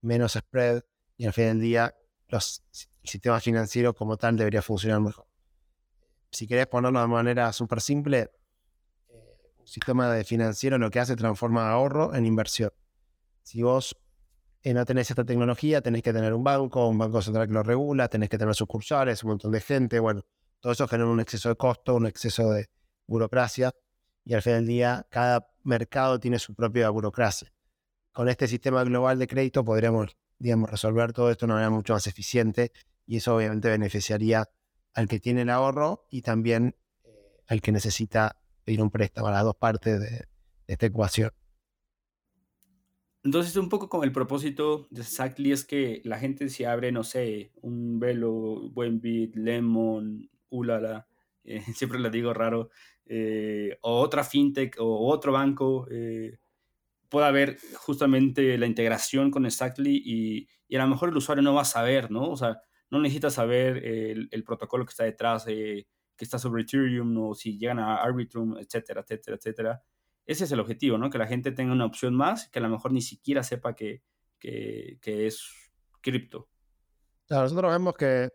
menos 0.00 0.32
spread 0.32 0.82
y 1.18 1.26
al 1.26 1.34
fin 1.34 1.44
del 1.44 1.60
día 1.60 1.94
los, 2.28 2.64
el 3.02 3.10
sistema 3.10 3.38
financiero 3.38 3.94
como 3.94 4.16
tal 4.16 4.36
debería 4.36 4.62
funcionar 4.62 5.00
mejor 5.00 5.26
si 6.34 6.48
querés 6.48 6.66
ponerlo 6.66 7.00
de 7.00 7.06
manera 7.06 7.52
súper 7.52 7.80
simple, 7.80 8.32
un 9.58 9.66
sistema 9.66 10.12
de 10.12 10.24
financiero 10.24 10.78
lo 10.78 10.90
que 10.90 10.98
hace 10.98 11.12
es 11.12 11.18
transforma 11.18 11.70
ahorro 11.70 12.14
en 12.14 12.26
inversión. 12.26 12.70
Si 13.42 13.62
vos 13.62 13.96
eh, 14.62 14.74
no 14.74 14.84
tenés 14.84 15.10
esta 15.10 15.24
tecnología, 15.24 15.80
tenés 15.80 16.02
que 16.02 16.12
tener 16.12 16.34
un 16.34 16.42
banco, 16.42 16.88
un 16.88 16.98
banco 16.98 17.22
central 17.22 17.46
que 17.46 17.54
lo 17.54 17.62
regula, 17.62 18.08
tenés 18.08 18.28
que 18.28 18.38
tener 18.38 18.54
sucursales, 18.54 19.22
un 19.22 19.30
montón 19.30 19.52
de 19.52 19.60
gente, 19.60 20.00
bueno, 20.00 20.22
todo 20.58 20.72
eso 20.72 20.88
genera 20.88 21.08
un 21.08 21.20
exceso 21.20 21.50
de 21.50 21.56
costo, 21.56 21.94
un 21.94 22.06
exceso 22.06 22.50
de 22.50 22.68
burocracia 23.06 23.70
y 24.24 24.34
al 24.34 24.42
final 24.42 24.60
del 24.60 24.68
día 24.68 25.06
cada 25.10 25.48
mercado 25.62 26.18
tiene 26.18 26.38
su 26.38 26.54
propia 26.54 26.90
burocracia. 26.90 27.52
Con 28.12 28.28
este 28.28 28.48
sistema 28.48 28.84
global 28.84 29.18
de 29.18 29.26
crédito 29.26 29.64
podríamos, 29.64 30.16
digamos, 30.38 30.70
resolver 30.70 31.12
todo 31.12 31.30
esto 31.30 31.46
de 31.46 31.52
una 31.52 31.54
manera 31.54 31.70
mucho 31.70 31.92
más 31.92 32.06
eficiente 32.06 32.72
y 33.06 33.16
eso 33.16 33.36
obviamente 33.36 33.68
beneficiaría 33.68 34.48
al 34.94 35.08
que 35.08 35.20
tiene 35.20 35.42
el 35.42 35.50
ahorro 35.50 36.06
y 36.10 36.22
también 36.22 36.76
eh, 37.04 37.10
al 37.48 37.60
que 37.60 37.72
necesita 37.72 38.40
pedir 38.64 38.80
un 38.80 38.90
préstamo 38.90 39.28
a 39.28 39.32
las 39.32 39.44
dos 39.44 39.56
partes 39.56 40.00
de, 40.00 40.26
esta 40.66 40.86
ecuación. 40.86 41.30
Entonces, 43.22 43.56
un 43.56 43.68
poco 43.68 43.88
como 43.88 44.04
el 44.04 44.12
propósito 44.12 44.86
de 44.90 45.00
Exactly 45.00 45.52
es 45.52 45.64
que 45.64 46.02
la 46.04 46.18
gente 46.18 46.48
se 46.50 46.66
abre, 46.66 46.92
no 46.92 47.04
sé, 47.04 47.52
un 47.62 47.98
Velo, 47.98 48.70
Buenbit, 48.70 49.34
Lemon, 49.36 50.30
Ulala, 50.50 51.08
eh, 51.44 51.62
siempre 51.74 51.98
le 52.00 52.10
digo 52.10 52.34
raro, 52.34 52.70
eh, 53.06 53.78
o 53.82 54.00
otra 54.00 54.24
fintech 54.24 54.76
o 54.78 55.08
otro 55.08 55.32
banco, 55.32 55.86
eh, 55.90 56.38
pueda 57.08 57.28
haber 57.28 57.58
justamente 57.76 58.56
la 58.58 58.66
integración 58.66 59.30
con 59.30 59.46
Exactly 59.46 60.02
y, 60.04 60.48
y, 60.68 60.76
a 60.76 60.82
lo 60.82 60.88
mejor 60.88 61.10
el 61.10 61.16
usuario 61.16 61.42
no 61.42 61.54
va 61.54 61.62
a 61.62 61.66
saber, 61.66 62.10
¿no? 62.10 62.30
O 62.30 62.36
sea, 62.36 62.60
no 62.90 63.00
necesita 63.00 63.30
saber 63.30 63.84
el, 63.84 64.28
el 64.30 64.44
protocolo 64.44 64.84
que 64.84 64.90
está 64.90 65.04
detrás, 65.04 65.44
que 65.44 65.86
está 66.18 66.38
sobre 66.38 66.62
Ethereum 66.62 67.16
o 67.18 67.34
si 67.34 67.58
llegan 67.58 67.78
a 67.78 67.96
Arbitrum, 67.96 68.56
etcétera, 68.58 69.02
etcétera, 69.02 69.36
etcétera. 69.36 69.82
Ese 70.26 70.44
es 70.44 70.52
el 70.52 70.60
objetivo, 70.60 70.96
¿no? 70.96 71.10
Que 71.10 71.18
la 71.18 71.26
gente 71.26 71.52
tenga 71.52 71.72
una 71.72 71.84
opción 71.84 72.14
más, 72.14 72.48
que 72.48 72.58
a 72.58 72.62
lo 72.62 72.68
mejor 72.68 72.92
ni 72.92 73.02
siquiera 73.02 73.42
sepa 73.42 73.74
que, 73.74 74.02
que, 74.38 74.98
que 75.00 75.26
es 75.26 75.70
cripto. 76.00 76.48
Nosotros 77.28 77.72
vemos 77.72 77.94
que 77.94 78.30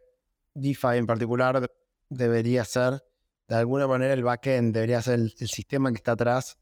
DeFi 0.53 0.97
en 0.97 1.05
particular 1.05 1.69
debería 2.09 2.65
ser, 2.65 3.01
de 3.49 3.55
alguna 3.55 3.87
manera, 3.87 4.13
el 4.13 4.23
backend, 4.23 4.75
debería 4.75 5.01
ser 5.01 5.15
el, 5.15 5.31
sistema 5.31 5.89
que 5.89 5.97
está 5.97 6.11
atrás 6.11 6.59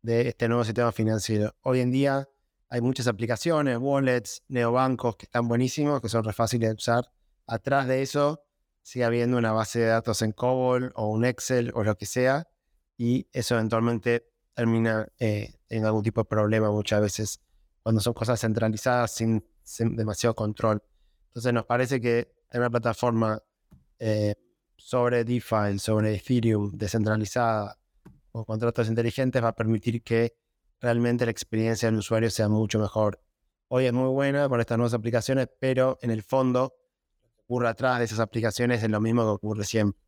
de 0.00 0.28
este 0.28 0.48
nuevo 0.48 0.64
sistema 0.64 0.90
financiero. 0.90 1.54
Hoy 1.60 1.80
en 1.80 1.90
día 1.90 2.26
hay 2.70 2.80
muchas 2.80 3.06
aplicaciones, 3.06 3.76
wallets, 3.78 4.42
neobancos 4.48 5.16
que 5.16 5.26
están 5.26 5.46
buenísimos, 5.48 6.00
que 6.00 6.08
son 6.08 6.24
re 6.24 6.32
fáciles 6.32 6.70
de 6.70 6.74
usar. 6.74 7.12
Atrás 7.46 7.86
de 7.86 8.00
eso 8.00 8.42
sigue 8.82 9.04
habiendo 9.04 9.36
una 9.36 9.52
base 9.52 9.80
de 9.80 9.86
datos 9.88 10.22
en 10.22 10.32
COBOL 10.32 10.92
o 10.94 11.08
un 11.08 11.26
Excel 11.26 11.72
o 11.74 11.84
lo 11.84 11.96
que 11.98 12.06
sea, 12.06 12.48
y 12.96 13.28
eso 13.32 13.56
eventualmente 13.56 14.26
termina 14.54 15.08
eh, 15.18 15.54
en 15.68 15.84
algún 15.84 16.02
tipo 16.02 16.22
de 16.22 16.24
problema 16.24 16.70
muchas 16.70 17.02
veces 17.02 17.40
cuando 17.82 18.00
son 18.00 18.14
cosas 18.14 18.40
centralizadas 18.40 19.12
sin, 19.12 19.44
demasiado 19.78 20.34
control. 20.34 20.82
Entonces 21.28 21.52
nos 21.52 21.66
parece 21.66 22.00
que 22.00 22.32
tener 22.48 22.62
una 22.62 22.70
plataforma 22.70 23.42
eh, 23.98 24.34
sobre 24.80 25.24
DeFi, 25.24 25.78
sobre 25.78 26.14
Ethereum 26.14 26.72
descentralizada 26.72 27.78
o 28.32 28.44
contratos 28.44 28.88
inteligentes 28.88 29.42
va 29.42 29.48
a 29.48 29.54
permitir 29.54 30.02
que 30.02 30.34
realmente 30.80 31.24
la 31.24 31.30
experiencia 31.30 31.90
del 31.90 31.98
usuario 31.98 32.30
sea 32.30 32.48
mucho 32.48 32.78
mejor. 32.78 33.20
Hoy 33.68 33.86
es 33.86 33.92
muy 33.92 34.08
buena 34.08 34.48
con 34.48 34.60
estas 34.60 34.78
nuevas 34.78 34.94
aplicaciones, 34.94 35.48
pero 35.60 35.98
en 36.00 36.10
el 36.10 36.22
fondo 36.22 36.74
lo 37.22 37.28
que 37.28 37.40
ocurre 37.42 37.68
atrás 37.68 37.98
de 37.98 38.06
esas 38.06 38.20
aplicaciones 38.20 38.82
es 38.82 38.90
lo 38.90 39.00
mismo 39.00 39.22
que 39.22 39.28
ocurre 39.28 39.64
siempre. 39.64 40.00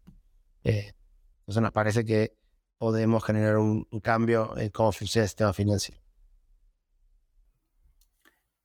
Eh, 0.64 0.92
entonces 1.40 1.62
nos 1.62 1.72
parece 1.72 2.04
que 2.04 2.36
podemos 2.78 3.22
generar 3.22 3.58
un, 3.58 3.86
cambio 4.02 4.56
en 4.56 4.70
cómo 4.70 4.90
funciona 4.92 5.24
el 5.24 5.28
sistema 5.28 5.52
financiero. 5.52 6.00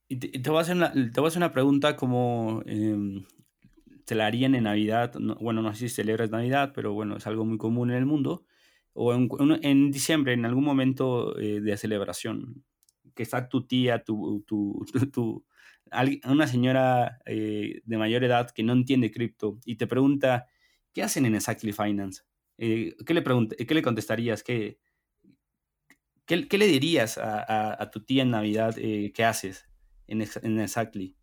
Y 0.07 0.17
te, 0.17 0.49
voy 0.49 0.59
a 0.59 0.61
hacer 0.61 0.75
una, 0.77 0.93
te 0.93 1.19
voy 1.19 1.25
a 1.25 1.27
hacer 1.27 1.39
una 1.39 1.51
pregunta 1.51 1.97
como 1.97 2.61
em, 2.65 3.25
se 4.07 4.15
la 4.15 4.25
harían 4.25 4.55
en 4.55 4.63
Navidad, 4.63 5.15
bueno, 5.41 5.61
no 5.61 5.73
sé 5.73 5.89
si 5.89 5.95
celebras 5.95 6.31
Navidad, 6.31 6.71
pero 6.73 6.93
bueno, 6.93 7.17
es 7.17 7.27
algo 7.27 7.43
muy 7.43 7.57
común 7.57 7.91
en 7.91 7.97
el 7.97 8.05
mundo, 8.05 8.45
o 8.93 9.13
en, 9.13 9.29
en 9.63 9.91
diciembre, 9.91 10.31
en 10.31 10.45
algún 10.45 10.63
momento 10.63 11.37
eh, 11.37 11.59
de 11.59 11.75
celebración, 11.75 12.63
que 13.13 13.23
está 13.23 13.49
tu 13.49 13.67
tía, 13.67 14.05
tu, 14.05 14.45
tu, 14.47 14.85
tu, 15.11 15.45
una 16.23 16.47
señora 16.47 17.19
eh, 17.25 17.81
de 17.83 17.97
mayor 17.97 18.23
edad 18.23 18.49
que 18.51 18.63
no 18.63 18.71
entiende 18.71 19.11
cripto 19.11 19.59
y 19.65 19.75
te 19.75 19.87
pregunta, 19.87 20.47
¿qué 20.93 21.03
hacen 21.03 21.25
en 21.25 21.35
Exactly 21.35 21.73
Finance? 21.73 22.23
Eh, 22.57 22.95
¿qué, 23.05 23.13
le 23.13 23.23
¿Qué 23.23 23.75
le 23.75 23.81
contestarías? 23.81 24.41
¿Qué, 24.41 24.79
qué, 26.25 26.57
le 26.57 26.67
dirías 26.67 27.17
a, 27.17 27.83
a, 27.83 27.91
tu 27.91 28.05
tía 28.05 28.23
en 28.23 28.31
Navidad 28.31 28.73
qué 28.75 29.25
haces 29.25 29.67
en, 30.07 30.21
en 30.43 30.59
Exactly? 30.61 31.17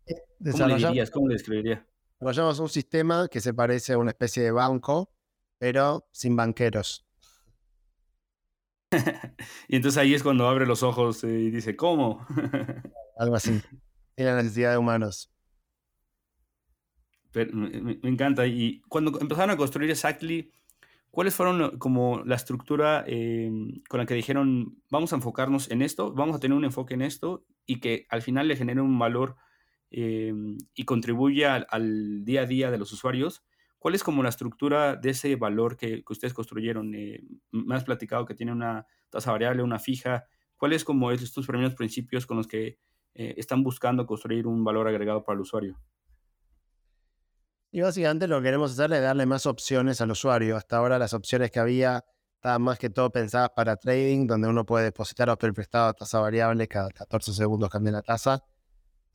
¿Cómo 0.51 0.67
le 0.67 0.75
dirías? 0.75 1.09
¿Cómo 1.09 1.27
le 1.27 1.33
describirías? 1.33 1.94
Vayamos 2.25 2.57
un 2.57 2.69
sistema 2.69 3.27
que 3.27 3.39
se 3.39 3.53
parece 3.53 3.93
a 3.93 3.99
una 3.99 4.09
especie 4.09 4.41
de 4.41 4.49
banco, 4.49 5.11
pero 5.59 6.07
sin 6.11 6.35
banqueros. 6.35 7.05
y 9.67 9.75
entonces 9.75 9.99
ahí 9.99 10.15
es 10.15 10.23
cuando 10.23 10.47
abre 10.47 10.65
los 10.65 10.81
ojos 10.81 11.23
eh, 11.23 11.39
y 11.39 11.51
dice, 11.51 11.75
¿cómo? 11.75 12.25
Algo 13.19 13.35
así. 13.35 13.61
Tiene 14.15 14.31
la 14.31 14.37
necesidad 14.37 14.71
de 14.71 14.79
humanos. 14.79 15.31
me, 17.53 17.99
encanta. 18.01 18.47
Y 18.47 18.81
cuando 18.89 19.19
empezaron 19.21 19.51
a 19.51 19.57
construir 19.57 19.91
Exactly, 19.91 20.51
¿cuáles 21.11 21.35
fueron 21.35 21.77
como 21.77 22.23
la 22.25 22.37
estructura 22.37 23.03
em, 23.05 23.83
con 23.87 23.99
la 23.99 24.07
que 24.07 24.15
dijeron, 24.15 24.81
vamos 24.89 25.13
a 25.13 25.17
enfocarnos 25.17 25.69
en 25.69 25.83
esto, 25.83 26.11
vamos 26.11 26.37
a 26.37 26.39
tener 26.39 26.57
un 26.57 26.65
enfoque 26.65 26.95
en 26.95 27.03
esto 27.03 27.45
y 27.67 27.79
que 27.79 28.07
al 28.09 28.23
final 28.23 28.47
le 28.47 28.55
genere 28.55 28.81
un 28.81 28.97
valor 28.97 29.35
Em, 29.91 30.57
y 30.73 30.83
contribuye 30.83 31.45
al, 31.45 32.25
día 32.25 32.41
a 32.41 32.45
día 32.45 32.71
de 32.71 32.77
los 32.77 32.91
usuarios, 32.91 33.43
¿cuál 33.79 33.95
es 33.95 34.03
como 34.03 34.23
la 34.23 34.29
estructura 34.29 34.95
de 34.95 35.11
ese 35.11 35.35
valor 35.35 35.77
que, 35.77 36.03
ustedes 36.09 36.33
construyeron? 36.33 36.93
Eh, 36.95 37.23
me 37.51 37.75
has 37.75 37.83
platicado 37.83 38.25
que 38.25 38.35
tiene 38.35 38.51
una 38.51 38.85
tasa 39.09 39.31
variable, 39.31 39.63
una 39.63 39.79
fija. 39.79 40.25
¿Cuáles 40.57 40.83
como 40.83 41.11
estos 41.11 41.45
primeros 41.47 41.75
principios 41.75 42.25
con 42.25 42.37
los 42.37 42.47
que 42.47 42.79
eh, 43.13 43.35
están 43.37 43.63
buscando 43.63 44.05
construir 44.05 44.47
un 44.47 44.63
valor 44.63 44.87
agregado 44.87 45.23
para 45.23 45.35
el 45.35 45.41
usuario? 45.41 45.79
Y 47.71 47.81
básicamente 47.81 48.27
lo 48.27 48.39
que 48.39 48.45
queremos 48.45 48.71
hacer 48.71 48.91
es 48.93 49.01
darle 49.01 49.25
más 49.25 49.45
opciones 49.45 49.99
al 49.99 50.11
usuario. 50.11 50.55
Hasta 50.55 50.77
ahora 50.77 50.97
las 50.97 51.13
opciones 51.13 51.51
que 51.51 51.59
había 51.59 52.05
estaban 52.35 52.61
más 52.61 52.79
que 52.79 52.89
todo 52.89 53.09
pensadas 53.11 53.49
para 53.55 53.75
trading, 53.75 54.27
donde 54.27 54.47
uno 54.47 54.65
puede 54.65 54.85
depositar 54.85 55.29
o 55.29 55.37
prestado 55.37 55.89
a 55.89 55.93
tasa 55.93 56.19
variable, 56.19 56.67
cada 56.67 56.89
14 56.89 57.33
segundos 57.33 57.69
cambia 57.69 57.91
la 57.91 58.01
tasa. 58.01 58.43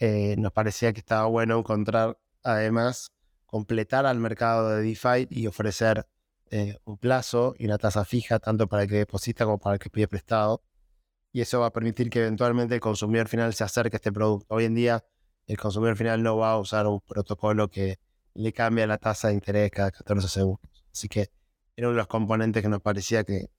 Eh, 0.00 0.34
nos 0.38 0.50
parecía 0.52 0.94
que 0.94 1.00
estaba 1.00 1.26
bueno 1.26 1.58
encontrar, 1.58 2.18
además, 2.42 3.12
completar 3.44 4.06
al 4.06 4.18
mercado 4.18 4.70
de 4.70 4.82
DeFi 4.82 5.28
y 5.28 5.46
ofrecer 5.46 6.06
eh, 6.50 6.78
un 6.84 6.96
plazo 6.96 7.54
y 7.58 7.66
una 7.66 7.76
tasa 7.76 8.06
fija, 8.06 8.38
tanto 8.38 8.66
para 8.66 8.84
el 8.84 8.88
que 8.88 8.96
deposita 8.96 9.44
como 9.44 9.58
para 9.58 9.74
el 9.74 9.78
que 9.78 9.90
pide 9.90 10.08
prestado. 10.08 10.64
Y 11.32 11.42
eso 11.42 11.60
va 11.60 11.66
a 11.66 11.72
permitir 11.72 12.08
que 12.08 12.20
eventualmente 12.20 12.74
el 12.74 12.80
consumidor 12.80 13.28
final 13.28 13.52
se 13.52 13.62
acerque 13.62 13.96
a 13.96 13.98
este 13.98 14.10
producto. 14.10 14.46
Hoy 14.54 14.64
en 14.64 14.74
día, 14.74 15.04
el 15.46 15.58
consumidor 15.58 15.96
final 15.96 16.22
no 16.22 16.38
va 16.38 16.52
a 16.52 16.58
usar 16.58 16.86
un 16.86 17.00
protocolo 17.00 17.68
que 17.68 17.98
le 18.32 18.52
cambia 18.54 18.86
la 18.86 18.96
tasa 18.96 19.28
de 19.28 19.34
interés 19.34 19.70
cada 19.70 19.90
14 19.90 20.28
segundos. 20.28 20.84
Así 20.92 21.08
que 21.08 21.30
era 21.76 21.88
uno 21.88 21.96
de 21.96 21.98
los 21.98 22.06
componentes 22.06 22.62
que 22.62 22.68
nos 22.70 22.80
parecía 22.80 23.22
que, 23.24 23.50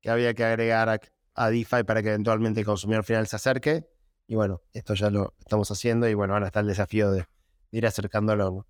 que 0.00 0.08
había 0.08 0.34
que 0.34 0.44
agregar 0.44 0.88
a, 0.88 1.00
a 1.34 1.50
DeFi 1.50 1.82
para 1.84 2.00
que 2.00 2.10
eventualmente 2.10 2.60
el 2.60 2.66
consumidor 2.66 3.04
final 3.04 3.26
se 3.26 3.36
acerque 3.36 3.86
y 4.30 4.36
bueno, 4.36 4.62
esto 4.72 4.94
ya 4.94 5.10
lo 5.10 5.34
estamos 5.40 5.68
haciendo 5.72 6.08
y 6.08 6.14
bueno, 6.14 6.34
ahora 6.34 6.46
está 6.46 6.60
el 6.60 6.68
desafío 6.68 7.10
de, 7.10 7.24
ir 7.72 7.84
acercándolo. 7.84 8.64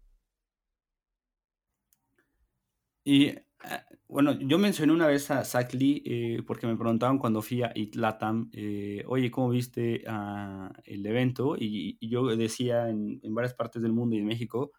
Y 3.04 3.26
eh, 3.26 3.44
bueno, 4.08 4.32
yo 4.40 4.58
mencioné 4.58 4.94
una 4.94 5.06
vez 5.06 5.30
a 5.30 5.44
Zach 5.44 5.74
Lee 5.74 6.02
eh, 6.06 6.42
porque 6.46 6.66
me 6.66 6.78
preguntaban 6.78 7.18
cuando 7.18 7.42
fui 7.42 7.62
a 7.62 7.72
Itlatam, 7.74 8.48
eh, 8.54 9.04
oye, 9.06 9.30
¿cómo 9.30 9.50
viste 9.50 10.02
ah, 10.06 10.72
el 10.84 11.04
evento? 11.04 11.56
Y, 11.58 11.98
yo 12.08 12.24
decía 12.34 12.88
en, 12.88 13.20
varias 13.34 13.52
partes 13.52 13.82
del 13.82 13.92
mundo 13.92 14.16
y 14.16 14.20
en 14.20 14.24
México 14.24 14.72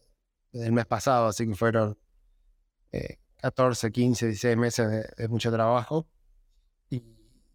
el 0.51 0.73
mes 0.73 0.85
pasado, 0.85 1.27
así 1.27 1.47
que 1.47 1.55
fueron 1.55 1.97
14, 3.43 3.91
15, 3.91 4.27
16 4.27 4.57
meses 4.57 5.15
de, 5.17 5.27
mucho 5.27 5.51
trabajo. 5.51 6.07
Y 6.89 7.03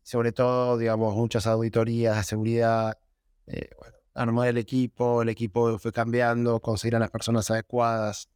sobre 0.02 0.32
todo, 0.32 0.78
digamos, 0.78 1.14
muchas 1.16 1.46
auditorías 1.46 2.16
de 2.16 2.22
seguridad. 2.24 2.98
Eh, 3.46 3.70
armar 4.14 4.48
el 4.48 4.58
equipo, 4.58 5.22
el 5.22 5.30
equipo 5.30 5.78
fue 5.78 5.92
cambiando, 5.92 6.60
conseguir 6.60 6.96
a 6.96 6.98
las 6.98 7.10
personas 7.10 7.50
adecuadas, 7.50 8.28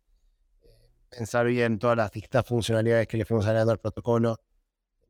pensar 1.11 1.47
bien 1.47 1.79
todas 1.79 1.97
las 1.97 2.11
distintas 2.11 2.47
funcionalidades 2.47 3.07
que 3.07 3.19
le 3.19 3.25
fuimos 3.25 3.47
agregando 3.47 3.73
al 3.73 3.79
protocolo 3.79 4.41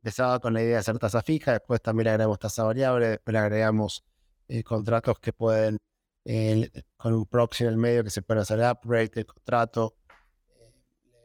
empezaba 0.03 0.39
con 0.41 0.53
la 0.53 0.61
idea 0.61 0.73
de 0.73 0.79
hacer 0.79 0.99
tasa 0.99 1.21
fija, 1.21 1.53
después 1.53 1.81
también 1.81 2.09
agregamos 2.09 2.37
tasa 2.37 2.63
variable, 2.63 3.07
después 3.07 3.37
agregamos 3.37 4.03
eh, 4.49 4.61
contratos 4.61 5.17
que 5.19 5.31
pueden, 5.31 5.77
eh, 6.25 6.69
con 6.97 7.13
un 7.13 7.25
proxy 7.25 7.63
en 7.63 7.69
el 7.69 7.77
medio, 7.77 8.03
que 8.03 8.09
se 8.09 8.21
pueden 8.21 8.41
hacer 8.41 8.59
upgrade 8.59 9.07
del 9.07 9.25
contrato. 9.25 9.95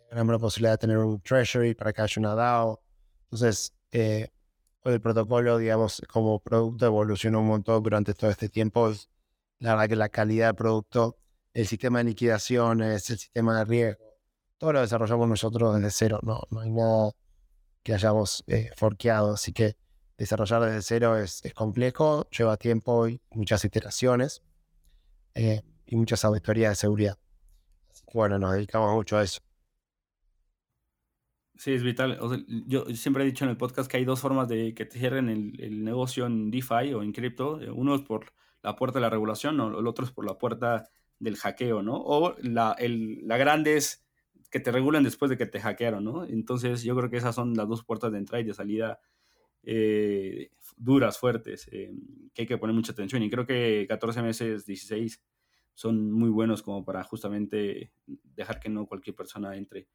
Eh, 0.08 0.14
agregamos 0.14 0.32
la 0.32 0.38
posibilidad 0.38 0.72
de 0.72 0.78
tener 0.78 0.98
un 0.98 1.20
treasury 1.20 1.74
para 1.74 1.92
que 1.92 2.02
haya 2.02 2.14
una 2.18 2.34
DAO. 2.34 2.80
Entonces, 3.24 3.74
el 3.90 5.00
protocolo, 5.00 5.58
digamos, 5.58 6.02
como 6.08 6.40
producto 6.40 6.86
evolucionó 6.86 7.40
un 7.40 7.48
montón 7.48 7.82
durante 7.82 8.14
todo 8.14 8.30
este 8.30 8.48
tiempo. 8.48 8.92
La 9.58 9.72
verdad 9.74 9.88
que 9.88 9.96
la 9.96 10.08
calidad 10.08 10.46
del 10.48 10.54
producto, 10.54 11.18
el 11.52 11.66
sistema 11.66 11.98
de 11.98 12.04
liquidaciones, 12.04 13.10
el 13.10 13.18
sistema 13.18 13.58
de 13.58 13.64
riesgo, 13.64 14.04
todo 14.56 14.72
lo 14.72 14.80
desarrollamos 14.80 15.28
nosotros 15.28 15.76
desde 15.76 15.90
cero. 15.90 16.20
No, 16.22 16.42
no 16.50 16.60
hay 16.60 16.70
nada 16.70 17.12
que 17.82 17.94
hayamos 17.94 18.44
eh, 18.46 18.70
forqueado. 18.76 19.34
Así 19.34 19.52
que 19.52 19.76
desarrollar 20.16 20.64
desde 20.64 20.82
cero 20.82 21.16
es, 21.16 21.42
complejo, 21.54 22.28
lleva 22.30 22.56
tiempo 22.56 23.08
y 23.08 23.20
muchas 23.30 23.64
iteraciones 23.64 24.42
eh, 25.34 25.62
y 25.86 25.96
muchas 25.96 26.24
auditorías 26.24 26.72
de 26.72 26.76
seguridad. 26.76 27.18
bueno, 28.12 28.38
nos 28.38 28.54
dedicamos 28.54 28.92
mucho 28.94 29.18
a 29.18 29.22
eso. 29.22 29.40
Sí, 31.58 31.72
es 31.72 31.82
vital. 31.82 32.18
yo 32.66 32.86
siempre 32.94 33.24
he 33.24 33.26
dicho 33.26 33.44
en 33.44 33.50
el 33.50 33.56
podcast 33.56 33.90
que 33.90 33.96
hay 33.96 34.04
dos 34.04 34.20
formas 34.20 34.46
de 34.48 34.74
que 34.74 34.84
te 34.86 34.96
cierren 34.96 35.28
el, 35.28 35.82
negocio 35.82 36.24
en 36.24 36.52
DeFi 36.52 36.94
o 36.94 37.02
en 37.02 37.10
cripto. 37.12 37.58
Uno 37.74 37.96
es 37.96 38.02
por 38.02 38.32
la 38.62 38.76
puerta 38.76 39.00
de 39.00 39.02
la 39.02 39.10
regulación, 39.10 39.58
o 39.58 39.80
el 39.80 39.86
otro 39.88 40.04
es 40.04 40.12
por 40.12 40.24
la 40.24 40.38
puerta 40.38 40.88
del 41.18 41.36
hackeo, 41.36 41.82
¿no? 41.82 41.96
O 41.96 42.36
la, 42.42 42.76
el, 42.78 43.26
la 43.26 43.36
grande 43.38 43.76
es 43.76 44.06
que 44.50 44.60
te 44.60 44.70
regulen 44.70 45.02
después 45.02 45.30
de 45.30 45.36
que 45.36 45.46
te 45.46 45.58
hackearon, 45.58 46.04
¿no? 46.04 46.24
Entonces 46.24 46.84
yo 46.84 46.96
creo 46.96 47.10
que 47.10 47.16
esas 47.16 47.34
son 47.34 47.54
las 47.54 47.68
dos 47.68 47.84
puertas 47.84 48.12
de 48.12 48.18
entrada 48.18 48.40
y 48.40 48.46
de 48.46 48.54
salida 48.54 49.00
eh, 49.64 50.52
duras, 50.76 51.18
fuertes, 51.18 51.68
eh, 51.72 51.92
que 52.34 52.42
hay 52.42 52.48
que 52.48 52.58
poner 52.58 52.76
mucha 52.76 52.92
atención. 52.92 53.20
Y 53.24 53.30
creo 53.30 53.46
que 53.46 53.84
14 53.88 54.22
meses, 54.22 54.64
16 54.64 55.20
son 55.74 56.12
muy 56.12 56.30
buenos 56.30 56.62
como 56.62 56.84
para 56.84 57.02
justamente 57.02 57.92
dejar 58.06 58.60
que 58.60 58.68
no 58.68 58.86
cualquier 58.86 59.16
persona 59.16 59.56
entre. 59.56 59.88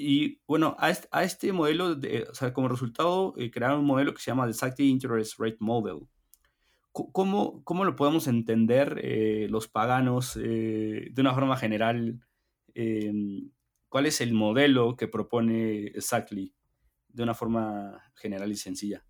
Y 0.00 0.40
bueno, 0.46 0.76
a 0.78 0.90
este, 1.22 1.52
modelo, 1.52 1.96
de, 1.96 2.28
o 2.30 2.34
sea, 2.34 2.52
como 2.52 2.68
resultado, 2.68 3.34
eh, 3.36 3.50
crearon 3.50 3.80
un 3.80 3.86
modelo 3.86 4.14
que 4.14 4.20
se 4.20 4.30
llama 4.30 4.44
el 4.44 4.54
Safety 4.54 4.88
Interest 4.88 5.40
Rate 5.40 5.56
Model. 5.58 6.06
¿Cómo, 6.92 7.62
cómo 7.64 7.84
lo 7.84 7.96
podemos 7.96 8.26
entender 8.28 9.00
los 9.50 9.68
paganos 9.68 10.34
de 10.34 11.14
una 11.16 11.32
forma 11.32 11.56
general? 11.56 12.20
¿Cuál 13.88 14.06
es 14.06 14.20
el 14.20 14.34
modelo 14.34 14.96
que 14.96 15.06
propone 15.06 15.86
Exactly 15.88 16.54
de 17.08 17.22
una 17.22 17.34
forma 17.34 18.02
general 18.16 18.50
y 18.50 18.56
sencilla? 18.56 19.04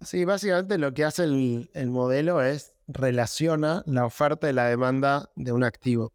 Sí, 0.00 0.24
básicamente 0.24 0.78
lo 0.78 0.92
que 0.92 1.04
hace 1.04 1.24
el, 1.24 1.90
modelo 1.90 2.42
es 2.42 2.74
relaciona 2.86 3.82
la 3.86 4.04
oferta 4.04 4.50
y 4.50 4.52
la 4.52 4.66
demanda 4.66 5.30
de 5.34 5.52
un 5.52 5.64
activo. 5.64 6.12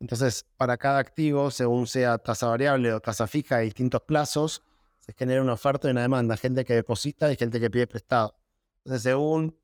Entonces, 0.00 0.46
para 0.56 0.76
cada 0.76 0.98
activo, 0.98 1.50
según 1.50 1.86
sea 1.86 2.18
tasa 2.18 2.46
variable 2.46 2.92
o 2.92 3.00
tasa 3.00 3.26
fija 3.26 3.58
de 3.58 3.64
distintos 3.64 4.02
plazos, 4.02 4.62
se 4.98 5.12
genera 5.12 5.42
una 5.42 5.54
oferta 5.54 5.88
y 5.88 5.92
una 5.92 6.02
demanda, 6.02 6.36
gente 6.36 6.64
que 6.64 6.74
deposita 6.74 7.32
y 7.32 7.36
gente 7.36 7.60
que 7.60 7.70
pide 7.70 7.86
prestado. 7.86 8.36
Entonces, 8.78 9.02
según 9.02 9.58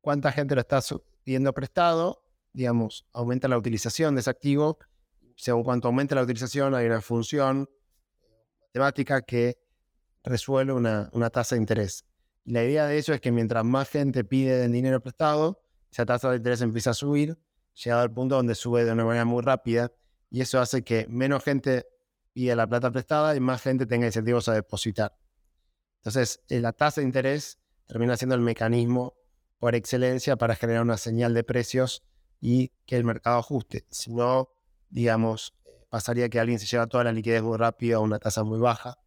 cuánta 0.00 0.32
gente 0.32 0.54
lo 0.54 0.60
está 0.60 0.80
pidiendo 1.24 1.52
prestado, 1.52 2.24
digamos, 2.52 3.06
aumenta 3.12 3.48
la 3.48 3.58
utilización 3.58 4.14
de 4.14 4.22
ese 4.22 4.30
activo 4.30 4.78
según 5.38 5.62
cuanto 5.62 5.86
aumente 5.86 6.16
la 6.16 6.22
utilización, 6.22 6.74
hay 6.74 6.86
una 6.86 7.00
función 7.00 7.70
matemática 8.66 9.22
que 9.22 9.56
resuelve 10.24 10.72
una, 10.72 11.30
tasa 11.30 11.54
de 11.54 11.60
interés. 11.60 12.04
Y 12.44 12.52
la 12.52 12.64
idea 12.64 12.86
de 12.86 12.98
eso 12.98 13.14
es 13.14 13.20
que 13.20 13.30
mientras 13.30 13.64
más 13.64 13.88
gente 13.88 14.24
pide 14.24 14.68
dinero 14.68 15.00
prestado, 15.00 15.62
esa 15.92 16.04
tasa 16.04 16.30
de 16.30 16.38
interés 16.38 16.60
empieza 16.60 16.90
a 16.90 16.94
subir, 16.94 17.38
llegado 17.84 18.02
al 18.02 18.12
punto 18.12 18.36
donde 18.36 18.54
sube 18.54 18.84
de 18.84 18.92
una 18.92 19.04
manera 19.04 19.24
muy 19.24 19.42
rápida, 19.42 19.92
y 20.30 20.40
eso 20.40 20.60
hace 20.60 20.82
que 20.82 21.06
menos 21.08 21.42
gente 21.44 21.86
pida 22.32 22.54
la 22.54 22.66
plata 22.66 22.90
prestada 22.90 23.34
y 23.34 23.40
más 23.40 23.62
gente 23.62 23.86
tenga 23.86 24.06
incentivos 24.06 24.48
a 24.48 24.54
depositar. 24.54 25.16
Entonces, 26.00 26.42
eh, 26.48 26.60
la 26.60 26.72
tasa 26.72 27.00
de 27.00 27.06
interés 27.06 27.58
termina 27.86 28.16
siendo 28.16 28.34
el 28.34 28.40
mecanismo 28.40 29.14
por 29.58 29.74
excelencia 29.74 30.36
para 30.36 30.54
generar 30.54 30.82
una 30.82 30.96
señal 30.96 31.34
de 31.34 31.42
precios 31.42 32.04
y 32.40 32.72
que 32.86 32.96
el 32.96 33.04
mercado 33.04 33.38
ajuste. 33.38 33.86
Si 33.90 34.12
no, 34.12 34.50
digamos, 34.88 35.54
pasaría 35.88 36.28
que 36.28 36.38
alguien 36.38 36.58
se 36.58 36.66
lleva 36.66 36.86
toda 36.86 37.04
la 37.04 37.12
liquidez 37.12 37.42
muy 37.42 37.56
rápido 37.56 37.98
a 37.98 38.02
una 38.02 38.18
tasa 38.18 38.44
muy 38.44 38.58
baja, 38.58 38.98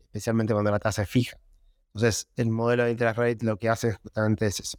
especialmente 0.00 0.52
cuando 0.52 0.70
la 0.70 0.78
tasa 0.78 1.02
es 1.02 1.08
fija. 1.08 1.38
Entonces, 1.94 2.28
el 2.36 2.50
modelo 2.50 2.84
de 2.84 2.90
interest 2.90 3.18
rate 3.18 3.44
lo 3.44 3.56
que 3.56 3.68
hace 3.68 3.92
justamente 3.92 4.46
es 4.46 4.60
eso. 4.60 4.78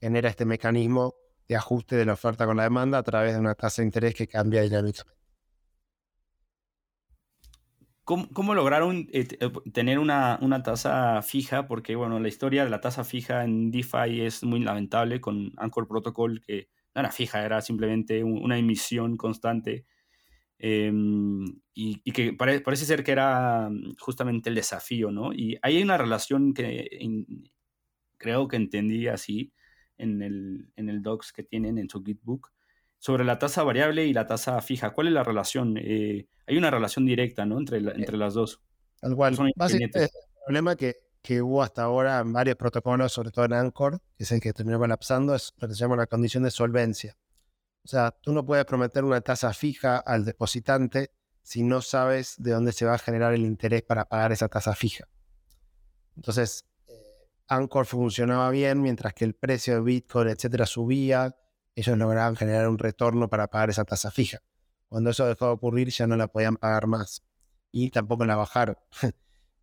Genera 0.00 0.30
este 0.30 0.44
mecanismo 0.44 1.16
de 1.52 1.58
ajuste 1.58 1.96
de 1.96 2.04
la 2.04 2.14
oferta 2.14 2.46
con 2.46 2.56
la 2.56 2.64
demanda 2.64 2.98
a 2.98 3.02
través 3.02 3.34
de 3.34 3.40
una 3.40 3.54
tasa 3.54 3.82
de 3.82 3.86
interés 3.86 4.14
que 4.14 4.26
cambia 4.26 4.62
dinámicamente. 4.62 5.16
¿Cómo, 8.04 8.54
lograron 8.54 9.08
eh, 9.12 9.26
eh, 9.40 9.50
tener 9.72 9.98
una, 9.98 10.38
una, 10.42 10.62
tasa 10.62 11.22
fija? 11.22 11.66
Porque, 11.66 11.94
bueno, 11.94 12.18
la 12.18 12.28
historia 12.28 12.64
de 12.64 12.70
la 12.70 12.80
tasa 12.80 13.04
fija 13.04 13.44
en 13.44 13.70
DeFi 13.70 14.22
es 14.22 14.42
muy 14.42 14.60
lamentable 14.60 15.20
con 15.20 15.52
Anchor 15.56 15.88
Protocol, 15.88 16.42
que 16.42 16.68
no 16.94 17.00
era 17.00 17.10
fija, 17.10 17.44
era 17.44 17.62
simplemente 17.62 18.22
una 18.24 18.58
emisión 18.58 19.16
constante 19.16 19.86
Em, 20.64 21.44
y, 21.74 22.00
que 22.12 22.32
parece 22.34 22.84
ser 22.86 23.02
que 23.02 23.10
era 23.10 23.68
mm, 23.68 23.96
justamente 23.98 24.48
el 24.48 24.54
desafío, 24.54 25.10
¿no? 25.10 25.32
Y 25.32 25.58
hay 25.60 25.82
una 25.82 25.98
relación 25.98 26.54
que 26.54 26.88
creo 28.16 28.46
que 28.46 28.56
entendí 28.56 29.08
así 29.08 29.52
en 30.02 30.22
el, 30.22 30.68
en 30.76 30.88
el 30.88 31.02
docs 31.02 31.32
que 31.32 31.42
tienen 31.42 31.78
en 31.78 31.88
su 31.88 32.02
Gitbook 32.02 32.50
sobre 32.98 33.24
la 33.24 33.38
tasa 33.38 33.62
variable 33.62 34.06
y 34.06 34.12
la 34.12 34.26
tasa 34.26 34.60
fija. 34.60 34.90
¿Cuál 34.90 35.08
es 35.08 35.12
la 35.12 35.24
relación? 35.24 35.76
Eh, 35.78 36.26
hay 36.46 36.56
una 36.56 36.70
relación 36.70 37.06
directa, 37.06 37.46
¿no? 37.46 37.58
Entre, 37.58 37.78
eh, 37.78 37.92
entre 37.94 38.16
las 38.16 38.34
dos. 38.34 38.60
Tal 39.00 39.16
cual. 39.16 39.36
el 39.36 39.90
problema 40.44 40.76
que, 40.76 40.96
que 41.22 41.40
hubo 41.40 41.62
hasta 41.62 41.82
ahora 41.82 42.20
en 42.20 42.32
varios 42.32 42.56
protocolos, 42.56 43.12
sobre 43.12 43.30
todo 43.30 43.44
en 43.44 43.54
Anchor, 43.54 44.00
que 44.16 44.24
es 44.24 44.32
el 44.32 44.40
que 44.40 44.52
terminó 44.52 44.78
colapsando, 44.78 45.34
es 45.34 45.52
lo 45.56 45.68
que 45.68 45.74
se 45.74 45.80
llama 45.80 45.94
una 45.94 46.06
condición 46.06 46.42
de 46.42 46.50
solvencia. 46.50 47.16
O 47.84 47.88
sea, 47.88 48.12
tú 48.12 48.32
no 48.32 48.44
puedes 48.44 48.64
prometer 48.64 49.04
una 49.04 49.20
tasa 49.20 49.52
fija 49.52 49.98
al 49.98 50.24
depositante 50.24 51.10
si 51.42 51.64
no 51.64 51.82
sabes 51.82 52.36
de 52.38 52.52
dónde 52.52 52.72
se 52.72 52.84
va 52.84 52.94
a 52.94 52.98
generar 52.98 53.34
el 53.34 53.42
interés 53.42 53.82
para 53.82 54.04
pagar 54.04 54.30
esa 54.30 54.48
tasa 54.48 54.74
fija. 54.74 55.08
Entonces, 56.14 56.66
Anchor 57.54 57.86
funcionaba 57.86 58.50
bien 58.50 58.80
mientras 58.80 59.14
que 59.14 59.24
el 59.24 59.34
precio 59.34 59.74
de 59.74 59.80
Bitcoin, 59.82 60.28
etcétera, 60.28 60.66
subía. 60.66 61.36
Ellos 61.74 61.96
lograban 61.98 62.36
generar 62.36 62.68
un 62.68 62.78
retorno 62.78 63.28
para 63.28 63.48
pagar 63.48 63.70
esa 63.70 63.84
tasa 63.84 64.10
fija. 64.10 64.38
Cuando 64.88 65.10
eso 65.10 65.26
dejó 65.26 65.46
de 65.46 65.52
ocurrir, 65.52 65.88
ya 65.90 66.06
no 66.06 66.16
la 66.16 66.28
podían 66.28 66.56
pagar 66.56 66.86
más. 66.86 67.22
Y 67.70 67.90
tampoco 67.90 68.24
la 68.24 68.36
bajaron. 68.36 68.76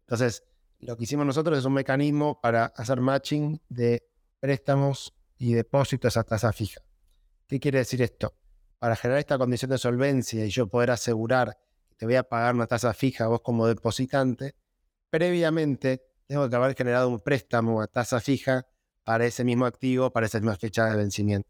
Entonces, 0.02 0.44
lo 0.80 0.98
que 0.98 1.04
hicimos 1.04 1.26
nosotros 1.26 1.58
es 1.58 1.66
un 1.66 1.74
mecanismo 1.74 2.40
para 2.42 2.66
hacer 2.66 3.02
matching 3.02 3.62
de 3.70 4.08
préstamos 4.40 5.14
y 5.38 5.54
depósitos 5.54 6.16
a 6.18 6.24
tasa 6.24 6.52
fija. 6.54 6.82
¿Qué 7.48 7.60
quiere 7.60 7.80
decir 7.80 8.02
esto? 8.02 8.36
Para 8.78 8.96
generar 8.96 9.20
esta 9.20 9.38
condición 9.38 9.72
de 9.72 9.78
solvencia 9.78 10.46
y 10.46 10.50
yo 10.50 10.68
poder 10.68 10.92
asegurar 10.92 11.58
que 11.90 11.96
te 11.96 12.06
voy 12.06 12.16
a 12.16 12.24
pagar 12.24 12.56
una 12.56 12.68
tasa 12.68 12.94
fija 12.94 13.28
vos 13.28 13.42
como 13.42 13.68
depositante, 13.68 14.56
previamente 15.10 16.09
tengo 16.30 16.48
que 16.48 16.56
haber 16.56 16.76
generado 16.76 17.10
un 17.10 17.20
préstamo 17.20 17.82
a 17.82 17.88
tasa 17.88 18.20
fija 18.20 18.68
para 19.04 19.26
ese 19.26 19.44
mismo 19.44 19.66
activo, 19.66 20.12
para 20.12 20.28
esa 20.28 20.40
misma 20.40 20.56
fecha 20.56 20.86
de 20.86 20.96
vencimiento. 20.96 21.50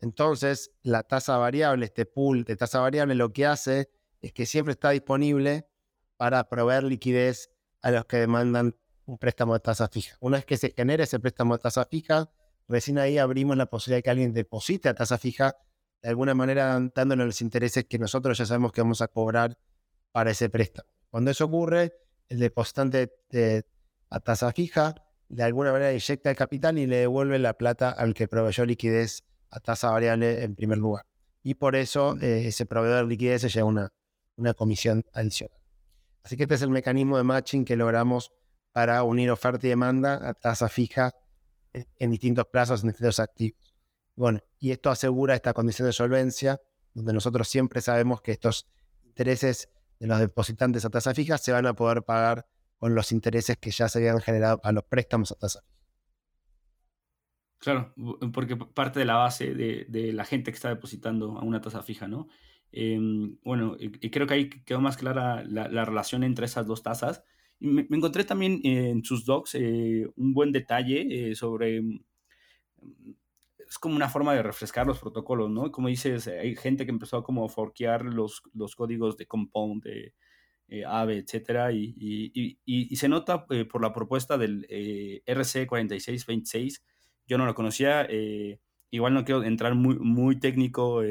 Entonces, 0.00 0.72
la 0.82 1.02
tasa 1.02 1.36
variable, 1.36 1.84
este 1.84 2.06
pool 2.06 2.44
de 2.44 2.56
tasa 2.56 2.80
variable, 2.80 3.14
lo 3.14 3.30
que 3.34 3.44
hace 3.44 3.90
es 4.22 4.32
que 4.32 4.46
siempre 4.46 4.72
está 4.72 4.90
disponible 4.90 5.68
para 6.16 6.48
proveer 6.48 6.84
liquidez 6.84 7.50
a 7.82 7.90
los 7.90 8.06
que 8.06 8.16
demandan 8.16 8.74
un 9.04 9.18
préstamo 9.18 9.52
de 9.52 9.60
tasa 9.60 9.86
fija. 9.88 10.16
Una 10.20 10.38
vez 10.38 10.46
que 10.46 10.56
se 10.56 10.70
genere 10.70 11.04
ese 11.04 11.20
préstamo 11.20 11.54
de 11.58 11.62
tasa 11.62 11.84
fija, 11.84 12.30
recién 12.68 12.98
ahí 12.98 13.18
abrimos 13.18 13.58
la 13.58 13.66
posibilidad 13.66 13.98
de 13.98 14.02
que 14.02 14.10
alguien 14.10 14.32
deposite 14.32 14.88
a 14.88 14.94
tasa 14.94 15.18
fija, 15.18 15.56
de 16.00 16.08
alguna 16.08 16.32
manera 16.32 16.80
dándonos 16.94 17.26
los 17.26 17.42
intereses 17.42 17.84
que 17.84 17.98
nosotros 17.98 18.38
ya 18.38 18.46
sabemos 18.46 18.72
que 18.72 18.80
vamos 18.80 19.02
a 19.02 19.08
cobrar 19.08 19.58
para 20.10 20.30
ese 20.30 20.48
préstamo. 20.48 20.88
Cuando 21.10 21.30
eso 21.30 21.44
ocurre, 21.44 21.92
el 22.30 22.38
depositante 22.38 23.12
a 24.10 24.20
tasa 24.20 24.52
fija 24.52 24.94
de 25.28 25.42
alguna 25.42 25.72
manera 25.72 25.92
inyecta 25.92 26.30
el 26.30 26.36
capital 26.36 26.78
y 26.78 26.86
le 26.86 26.98
devuelve 26.98 27.38
la 27.38 27.54
plata 27.54 27.90
al 27.90 28.14
que 28.14 28.28
proveyó 28.28 28.64
liquidez 28.64 29.24
a 29.50 29.60
tasa 29.60 29.90
variable 29.90 30.44
en 30.44 30.54
primer 30.54 30.78
lugar. 30.78 31.04
Y 31.42 31.54
por 31.54 31.76
eso 31.76 32.16
eh, 32.20 32.46
ese 32.46 32.66
proveedor 32.66 33.04
de 33.04 33.10
liquidez 33.10 33.42
se 33.42 33.48
lleva 33.48 33.66
una, 33.66 33.92
una 34.36 34.54
comisión 34.54 35.04
adicional. 35.12 35.58
Así 36.22 36.36
que 36.36 36.44
este 36.44 36.56
es 36.56 36.62
el 36.62 36.70
mecanismo 36.70 37.16
de 37.16 37.24
matching 37.24 37.64
que 37.64 37.76
logramos 37.76 38.32
para 38.72 39.02
unir 39.04 39.30
oferta 39.30 39.66
y 39.66 39.70
demanda 39.70 40.28
a 40.28 40.34
tasa 40.34 40.68
fija 40.68 41.12
en 41.72 42.10
distintos 42.10 42.46
plazos, 42.46 42.82
en 42.82 42.88
distintos 42.88 43.20
activos. 43.20 43.74
Bueno, 44.14 44.40
y 44.58 44.70
esto 44.70 44.90
asegura 44.90 45.34
esta 45.34 45.52
condición 45.52 45.86
de 45.86 45.92
solvencia, 45.92 46.60
donde 46.94 47.12
nosotros 47.12 47.48
siempre 47.48 47.80
sabemos 47.80 48.22
que 48.22 48.32
estos 48.32 48.66
intereses 49.04 49.68
de 49.98 50.06
los 50.06 50.18
depositantes 50.18 50.84
a 50.84 50.90
tasa 50.90 51.14
fija 51.14 51.38
se 51.38 51.52
van 51.52 51.66
a 51.66 51.74
poder 51.74 52.02
pagar 52.02 52.46
con 52.78 52.94
los 52.94 53.12
intereses 53.12 53.56
que 53.58 53.70
ya 53.70 53.88
se 53.88 53.98
habían 53.98 54.20
generado 54.20 54.60
a 54.62 54.72
los 54.72 54.84
préstamos 54.84 55.32
a 55.32 55.36
tasa. 55.36 55.60
Claro, 57.58 57.94
porque 58.32 58.56
parte 58.56 59.00
de 59.00 59.06
la 59.06 59.16
base 59.16 59.54
de, 59.54 60.12
la 60.12 60.24
gente 60.24 60.50
que 60.50 60.56
está 60.56 60.68
depositando 60.68 61.38
a 61.38 61.42
una 61.42 61.60
tasa 61.60 61.82
fija, 61.82 62.06
¿no? 62.06 62.28
Em, 62.70 63.38
bueno, 63.42 63.76
y, 63.78 64.10
creo 64.10 64.26
que 64.26 64.34
ahí 64.34 64.50
quedó 64.50 64.80
más 64.80 64.96
clara 64.96 65.42
la, 65.44 65.84
relación 65.84 66.22
entre 66.22 66.46
esas 66.46 66.66
dos 66.66 66.82
tasas. 66.82 67.24
Y 67.58 67.68
me, 67.68 67.86
encontré 67.90 68.24
también 68.24 68.60
en 68.64 69.02
sus 69.04 69.24
docs 69.24 69.54
eh, 69.54 70.06
un 70.16 70.34
buen 70.34 70.52
detalle 70.52 71.30
eh, 71.30 71.34
sobre 71.34 71.82
es 73.68 73.78
como 73.78 73.96
una 73.96 74.08
forma 74.08 74.34
de 74.34 74.42
refrescar 74.42 74.86
los 74.86 74.98
protocolos, 74.98 75.50
¿no? 75.50 75.72
Como 75.72 75.88
dices, 75.88 76.28
hay 76.28 76.54
gente 76.56 76.84
que 76.84 76.92
empezó 76.92 77.18
a 77.18 77.24
como 77.24 77.48
forquear 77.48 78.04
los, 78.04 78.42
los 78.54 78.76
códigos 78.76 79.16
de 79.16 79.26
Compound, 79.26 79.82
de 79.82 80.14
eh, 80.68 80.84
AVE, 80.84 81.18
etcétera, 81.18 81.72
y, 81.72 81.94
y, 82.64 82.96
se 82.96 83.08
nota 83.08 83.46
eh, 83.50 83.64
por 83.64 83.82
la 83.82 83.92
propuesta 83.92 84.38
del 84.38 84.66
eh, 84.68 85.22
RC4626, 85.26 86.82
yo 87.26 87.38
no 87.38 87.46
lo 87.46 87.54
conocía, 87.54 88.08
igual 88.90 89.14
no 89.14 89.24
quiero 89.24 89.42
entrar 89.42 89.74
muy, 89.74 89.98
muy 89.98 90.38
técnico, 90.38 91.02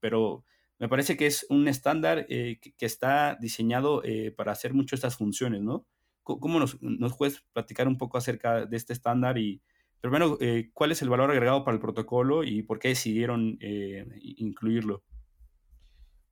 pero 0.00 0.44
me 0.78 0.88
parece 0.88 1.16
que 1.16 1.26
es 1.26 1.46
un 1.48 1.66
estándar 1.66 2.26
que, 2.26 2.60
que, 2.76 2.86
está 2.86 3.38
diseñado 3.40 4.02
para 4.36 4.52
hacer 4.52 4.74
mucho 4.74 4.94
estas 4.94 5.16
funciones, 5.16 5.62
¿no? 5.62 5.86
¿Cómo 6.22 6.60
nos, 6.60 6.80
nos 6.82 7.16
puedes 7.16 7.40
platicar 7.54 7.88
un 7.88 7.96
poco 7.96 8.18
acerca 8.18 8.66
de 8.66 8.76
este 8.76 8.92
estándar 8.92 9.38
y, 9.38 9.62
Primero, 10.02 10.36
eh, 10.40 10.70
¿cuál 10.74 10.90
es 10.90 11.00
el 11.00 11.08
valor 11.08 11.30
agregado 11.30 11.64
para 11.64 11.76
el 11.76 11.80
protocolo 11.80 12.42
y 12.42 12.64
por 12.64 12.80
qué 12.80 12.88
decidieron 12.88 13.56
eh, 13.60 14.04
incluirlo? 14.20 15.04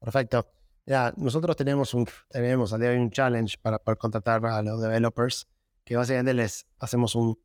Perfecto. 0.01 0.45
Ya, 0.91 1.15
nosotros 1.17 1.55
tenemos 1.55 1.95
un, 1.95 2.05
tenemos 2.29 2.73
al 2.73 2.81
día 2.81 2.91
un 2.91 3.13
challenge 3.13 3.57
para 3.63 3.79
poder 3.79 3.97
contratar 3.97 4.45
a 4.45 4.61
los 4.61 4.83
developers, 4.83 5.47
que 5.85 5.95
básicamente 5.95 6.35
les 6.35 6.67
hacemos 6.81 7.15
un, 7.15 7.39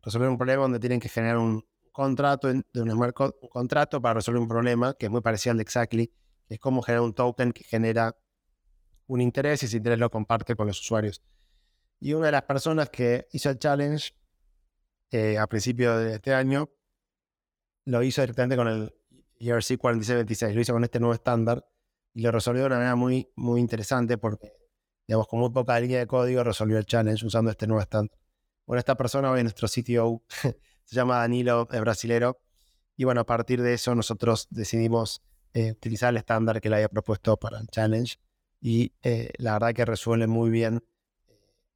resolver 0.00 0.28
un 0.28 0.38
problema 0.38 0.62
donde 0.62 0.78
tienen 0.78 1.00
que 1.00 1.08
generar 1.08 1.38
un 1.38 1.66
contrato, 1.90 2.46
de 2.46 2.62
un 2.82 3.12
contrato 3.50 4.00
para 4.00 4.14
resolver 4.14 4.40
un 4.40 4.46
problema 4.46 4.94
que 4.94 5.06
es 5.06 5.10
muy 5.10 5.20
parecido 5.22 5.50
al 5.50 5.56
de 5.56 5.62
Exactly, 5.62 6.06
que 6.46 6.54
es 6.54 6.60
como 6.60 6.80
generar 6.80 7.02
un 7.02 7.14
token 7.14 7.50
que 7.50 7.64
genera 7.64 8.16
un 9.08 9.22
interés 9.22 9.64
y 9.64 9.66
ese 9.66 9.78
interés 9.78 9.98
lo 9.98 10.08
comparte 10.08 10.54
con 10.54 10.68
los 10.68 10.78
usuarios. 10.78 11.20
Y 11.98 12.12
una 12.12 12.26
de 12.26 12.32
las 12.32 12.42
personas 12.42 12.90
que 12.90 13.26
hizo 13.32 13.50
el 13.50 13.58
challenge 13.58 14.14
eh, 15.10 15.36
a 15.36 15.48
principios 15.48 15.98
de 15.98 16.14
este 16.14 16.32
año, 16.32 16.70
lo 17.86 18.04
hizo 18.04 18.20
directamente 18.20 18.54
con 18.54 18.68
el 18.68 18.94
ERC 19.40 19.78
4626, 19.78 20.54
lo 20.54 20.60
hizo 20.60 20.72
con 20.74 20.84
este 20.84 21.00
nuevo 21.00 21.14
estándar 21.14 21.66
y 22.18 22.22
lo 22.22 22.32
resolvió 22.32 22.62
de 22.62 22.66
una 22.66 22.76
manera 22.78 22.96
muy, 22.96 23.30
muy 23.36 23.60
interesante 23.60 24.18
porque, 24.18 24.52
digamos, 25.06 25.28
con 25.28 25.38
muy 25.38 25.50
poca 25.50 25.78
línea 25.78 26.00
de 26.00 26.08
código 26.08 26.42
resolvió 26.42 26.76
el 26.76 26.84
challenge 26.84 27.24
usando 27.24 27.52
este 27.52 27.68
nuevo 27.68 27.80
estándar. 27.80 28.18
Bueno, 28.66 28.80
esta 28.80 28.96
persona 28.96 29.30
hoy 29.30 29.38
es 29.38 29.44
nuestro 29.44 29.68
CTO, 29.68 30.24
se 30.84 30.96
llama 30.96 31.18
Danilo, 31.18 31.68
es 31.70 31.80
brasilero, 31.80 32.40
y 32.96 33.04
bueno, 33.04 33.20
a 33.20 33.24
partir 33.24 33.62
de 33.62 33.72
eso 33.72 33.94
nosotros 33.94 34.48
decidimos 34.50 35.22
eh, 35.54 35.70
utilizar 35.70 36.10
el 36.10 36.16
estándar 36.16 36.60
que 36.60 36.68
le 36.68 36.74
había 36.74 36.88
propuesto 36.88 37.36
para 37.36 37.60
el 37.60 37.68
challenge 37.68 38.16
y 38.60 38.92
eh, 39.04 39.30
la 39.38 39.52
verdad 39.52 39.72
que 39.72 39.84
resuelve 39.84 40.26
muy 40.26 40.50
bien 40.50 40.82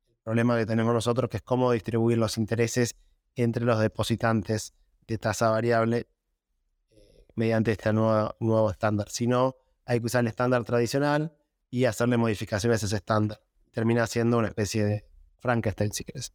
el 0.09 0.17
problema 0.25 0.59
que 0.59 0.67
tenemos 0.67 0.93
nosotros, 0.93 1.31
que 1.31 1.37
es 1.37 1.45
cómo 1.45 1.71
distribuir 1.71 2.19
los 2.19 2.37
intereses 2.37 2.97
entre 3.37 3.65
los 3.65 3.79
depositantes 3.79 4.75
de 5.07 5.19
tasa 5.19 5.51
variable 5.51 6.09
eh, 6.91 7.27
mediante 7.37 7.71
este 7.71 7.93
nuevo, 7.93 8.35
nuevo 8.41 8.73
estándar. 8.73 9.09
Si 9.09 9.29
no, 9.29 9.55
hay 9.85 10.01
que 10.01 10.07
usar 10.07 10.21
el 10.21 10.29
estándar 10.29 10.65
tradicional 10.65 11.37
y 11.71 11.85
hacerle 11.85 12.17
modificaciones 12.17 12.83
a 12.83 12.87
ese 12.87 12.97
estándar. 12.97 13.41
Termina 13.71 14.07
siendo 14.07 14.39
una 14.39 14.49
especie 14.49 14.85
de 14.85 15.07
Frankenstein, 15.39 15.93
si 15.93 16.05
querés. 16.05 16.33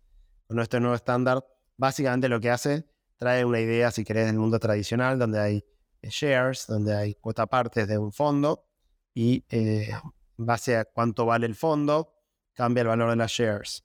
Con 0.48 0.60
este 0.60 0.80
nuevo 0.80 0.96
estándar, 0.96 1.46
básicamente 1.78 2.30
lo 2.30 2.40
que 2.40 2.50
hace, 2.50 2.88
trae 3.18 3.46
una 3.46 3.60
idea, 3.60 3.92
si 3.92 4.04
querés, 4.04 4.26
del 4.26 4.38
mundo 4.38 4.60
tradicional, 4.60 5.20
donde 5.20 5.40
hay 5.40 5.66
shares, 6.02 6.66
donde 6.68 6.96
hay 6.96 7.16
cuota 7.16 7.46
partes 7.48 7.88
de 7.88 7.98
un 7.98 8.12
fondo 8.12 8.66
y 9.14 9.44
eh, 9.50 9.90
en 10.38 10.46
base 10.46 10.78
a 10.78 10.86
cuánto 10.86 11.26
vale 11.26 11.46
el 11.48 11.56
fondo, 11.56 12.14
cambia 12.54 12.82
el 12.82 12.88
valor 12.88 13.10
de 13.10 13.16
las 13.16 13.32
shares. 13.32 13.84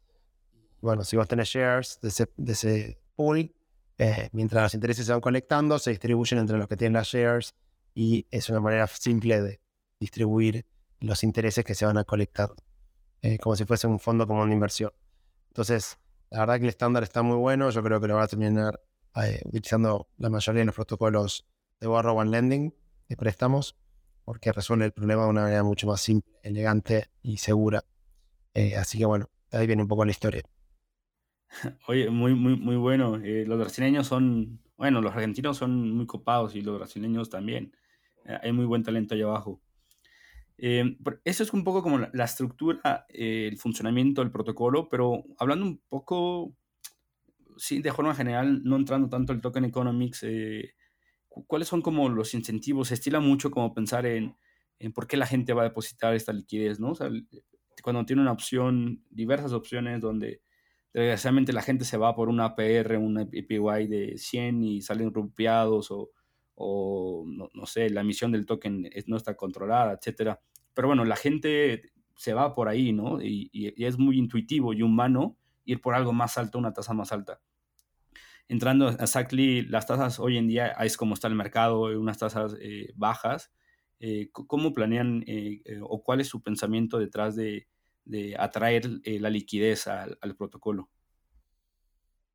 Bueno, 0.81 1.05
si 1.05 1.17
vos 1.17 1.29
tenés 1.29 1.49
shares 1.49 1.99
de 2.01 2.53
ese, 2.53 2.99
pool. 3.15 3.55
Eh, 3.99 4.31
mientras 4.33 4.63
los 4.65 4.75
intereses 4.75 5.07
se 5.07 5.13
van 5.13 5.21
conectando, 5.21 5.79
se 5.79 5.91
distribuyen 5.91 6.39
entre 6.39 6.59
los 6.59 6.67
que 6.67 6.77
tienen 6.77 6.95
las 6.95 7.09
shares 7.09 7.55
y 7.95 8.27
es 8.31 8.49
una 8.49 8.61
manera 8.61 8.87
simple 8.87 9.41
de 9.41 9.61
distribuir 10.01 10.67
los 11.01 11.23
intereses 11.25 11.65
que 11.65 11.75
se 11.75 11.87
van 11.87 11.99
a 11.99 12.05
colectar, 12.05 12.51
eh, 13.23 13.39
como 13.39 13.57
si 13.57 13.65
fuese 13.65 13.87
un 13.87 13.99
fondo 13.99 14.27
como 14.27 14.43
una 14.43 14.53
inversión. 14.53 14.93
Entonces, 15.49 15.99
la 16.31 16.41
verdad 16.41 16.57
que 16.57 16.63
el 16.63 16.69
estándar 16.69 17.03
está 17.03 17.23
muy 17.23 17.37
bueno, 17.37 17.71
yo 17.71 17.83
creo 17.83 18.01
que 18.01 18.09
lo 18.09 18.17
va 18.17 18.25
a 18.25 18.29
terminar 18.29 18.81
eh, 19.17 19.41
utilizando 19.45 20.09
la 20.19 20.31
mayoría 20.31 20.61
de 20.61 20.67
los 20.67 20.75
protocolos 20.75 21.47
de 21.81 21.87
borrow 21.87 22.21
and 22.21 22.31
lending 22.31 22.75
de 23.09 23.17
préstamos, 23.17 23.77
porque 24.25 24.53
resuelve 24.53 24.87
el 24.87 24.93
problema 24.93 25.25
de 25.25 25.29
una 25.31 25.43
manera 25.43 25.63
mucho 25.63 25.87
más 25.87 26.01
simple, 26.01 26.33
elegante 26.43 27.11
y 27.23 27.39
segura. 27.39 27.85
así 28.79 28.99
que 28.99 29.05
bueno, 29.05 29.29
ahí 29.51 29.67
viene 29.67 29.83
un 29.83 29.89
poco 29.89 30.05
la 30.05 30.13
historia. 30.13 30.43
Oye, 31.87 32.11
muy, 32.11 32.35
muy, 32.35 32.57
muy 32.57 32.77
bueno. 32.77 33.17
Eh, 33.17 33.45
los 33.47 33.59
brasileños 33.59 34.07
son, 34.07 34.61
bueno, 34.77 35.01
los 35.01 35.13
argentinos 35.13 35.57
son 35.57 35.97
muy 35.97 36.07
copados 36.07 36.55
y 36.55 36.63
los 36.63 36.79
brasileños 36.79 37.31
también. 37.31 37.73
Eh, 38.27 38.39
hay 38.43 38.53
muy 38.53 38.65
buen 38.67 38.83
talento 38.83 39.15
allá 39.15 39.25
abajo. 39.25 39.61
Eh, 40.59 40.97
eso 41.25 41.43
es 41.43 41.53
un 41.53 41.65
poco 41.65 41.83
como 41.83 41.99
la, 41.99 42.25
estructura, 42.25 43.07
el 43.09 43.59
funcionamiento 43.59 44.21
del 44.23 44.31
protocolo, 44.31 44.89
pero 44.89 45.25
hablando 45.39 45.67
un 45.67 45.83
poco, 45.89 46.55
sí, 47.57 47.83
de 47.83 47.93
forma 47.93 48.15
general, 48.15 48.63
no 48.63 48.77
entrando 48.77 49.09
tanto 49.09 49.33
el 49.33 49.41
token 49.41 49.65
economics, 49.65 50.25
¿cuáles 51.29 51.69
son 51.69 51.83
como 51.83 52.09
los 52.09 52.35
incentivos? 52.35 52.89
Se 52.89 52.95
estila 52.95 53.19
mucho 53.19 53.51
como 53.51 53.75
pensar 53.75 54.07
en, 54.07 54.37
en 54.79 54.93
por 54.93 55.07
qué 55.07 55.17
la 55.17 55.27
gente 55.27 55.53
va 55.53 55.63
a 55.63 55.69
depositar 55.69 56.15
esta 56.15 56.33
liquidez, 56.33 56.79
¿no? 56.79 56.91
O 56.91 56.95
sea, 56.95 57.11
cuando 57.83 58.05
tiene 58.05 58.23
una 58.23 58.33
opción, 58.33 59.05
diversas 59.11 59.53
opciones 59.53 60.01
donde 60.01 60.43
desgraciadamente 60.93 61.53
la 61.53 61.63
gente 61.63 61.85
se 61.85 61.97
va 61.97 62.15
por 62.15 62.29
una 62.29 62.47
APR, 62.47 62.99
una 62.99 63.23
APY 63.23 63.87
de 63.89 64.15
100 64.17 64.65
y 64.65 64.83
salen 64.83 65.15
rupiados 65.15 65.91
o, 65.91 66.11
o 66.55 67.25
no, 67.27 67.67
sé, 67.67 67.91
la 67.91 68.03
emisión 68.03 68.33
del 68.33 68.47
token 68.47 68.89
no 69.07 69.17
está 69.17 69.37
controlada, 69.37 69.95
etcétera. 69.95 70.41
Pero 70.75 70.89
bueno, 70.89 71.05
la 71.05 71.17
gente 71.17 71.93
se 72.17 72.35
va 72.35 72.55
por 72.55 72.69
ahí, 72.69 72.93
¿no? 72.93 73.21
Y, 73.23 73.51
es 73.77 73.99
muy 73.99 74.19
intuitivo 74.19 74.73
y 74.73 74.83
humano 74.83 75.37
ir 75.65 75.81
por 75.81 75.95
algo 75.95 76.13
más 76.13 76.39
alto, 76.39 76.59
una 76.59 76.73
tasa 76.73 76.93
más 76.93 77.13
alta. 77.13 77.41
Entrando 78.49 78.89
a 78.89 78.93
Exactly, 78.93 79.63
las 79.63 79.87
tasas 79.87 80.19
hoy 80.19 80.37
en 80.37 80.49
día 80.49 80.69
es 80.69 80.97
como 80.97 81.15
está 81.15 81.29
el 81.29 81.35
mercado, 81.35 81.83
unas 81.99 82.19
tasas 82.19 82.57
eh, 82.61 82.93
bajas. 82.97 83.53
Eh, 84.05 84.31
¿Cómo 84.33 84.73
planean 84.73 85.23
eh, 85.29 85.63
o 85.81 86.03
cuál 86.03 86.21
es 86.21 86.27
su 86.27 86.43
pensamiento 86.43 86.99
detrás 86.99 87.37
de, 87.37 87.69
atraer 88.37 88.83
eh, 89.05 89.21
la 89.21 89.31
liquidez 89.31 89.87
al, 89.87 90.19
protocolo. 90.37 90.91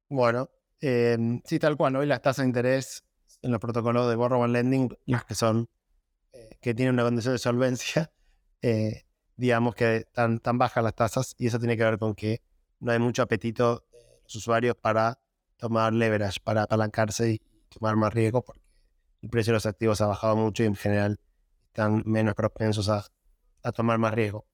Bueno, 0.08 0.50
em, 0.80 1.42
sí, 1.44 1.60
tal 1.60 1.76
cual. 1.76 1.98
Hoy 1.98 2.08
las 2.08 2.22
tasas 2.22 2.44
de 2.44 2.48
interés 2.48 3.07
en 3.42 3.52
los 3.52 3.60
protocolos 3.60 4.10
de 4.10 4.16
borrow 4.16 4.44
and 4.44 4.54
lending, 4.54 4.98
las 5.06 5.26
que 5.26 5.36
son, 5.36 5.70
eh, 6.34 6.58
que 6.62 6.74
tienen 6.74 6.96
una 6.96 7.04
condición 7.04 7.34
de 7.34 7.40
solvencia, 7.40 8.12
eh, 8.62 9.04
digamos 9.36 9.76
que 9.76 9.98
están 9.98 10.40
tan 10.40 10.58
bajas 10.58 10.84
las 10.84 10.96
tasas 10.96 11.36
y 11.38 11.48
eso 11.48 11.60
tiene 11.60 11.78
que 11.78 11.84
ver 11.84 11.98
con 11.98 12.16
que 12.16 12.42
no 12.80 12.92
hay 12.92 13.00
mucho 13.00 13.22
apetito 13.22 13.86
de 13.92 14.22
los 14.24 14.36
usuarios 14.36 14.76
para 14.76 15.20
tomar 15.58 15.94
leverage, 15.94 16.40
para 16.44 16.64
apalancarse 16.64 17.32
y 17.32 17.42
tomar 17.70 17.96
más 17.96 18.14
riesgo 18.14 18.44
porque 18.44 18.62
el 19.22 19.30
precio 19.30 19.52
de 19.52 19.56
los 19.56 19.66
activos 19.66 20.02
ha 20.02 20.08
bajado 20.08 20.36
mucho 20.36 20.64
y 20.64 20.68
en 20.68 20.76
general 20.76 21.20
están 21.68 22.04
menos 22.06 22.36
propensos 22.36 22.90
a 22.90 23.72
tomar 23.72 23.98
más 23.98 24.14
riesgo. 24.14 24.48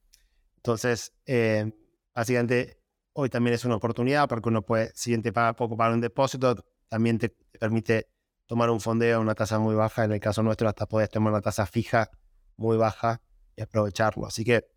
Entonces, 0.64 1.14
eh, 1.26 1.74
básicamente, 2.16 2.80
hoy 3.12 3.28
también 3.28 3.54
es 3.54 3.66
una 3.66 3.76
oportunidad 3.76 4.30
porque 4.30 4.48
uno 4.48 4.62
puede, 4.62 4.94
si 4.96 5.18
te 5.18 5.34
paga 5.34 5.58
poco 5.58 5.76
para 5.76 5.94
un 5.94 6.00
depósito, 6.00 6.56
también 6.88 7.18
te, 7.20 7.36
permite 7.60 8.08
tomar 8.48 8.70
un 8.70 8.80
fondeo 8.80 9.18
a 9.18 9.20
una 9.20 9.36
tasa 9.36 9.60
muy 9.60 9.76
baja. 9.76 10.04
En 10.04 10.12
el 10.12 10.20
caso 10.20 10.44
nuestro, 10.44 10.68
hasta 10.68 10.86
puedes 10.86 11.10
tomar 11.10 11.34
una 11.34 11.42
tasa 11.42 11.66
fija 11.66 12.10
muy 12.58 12.78
baja 12.78 13.22
y 13.56 13.62
aprovecharlo. 13.62 14.26
Así 14.26 14.44
que 14.44 14.68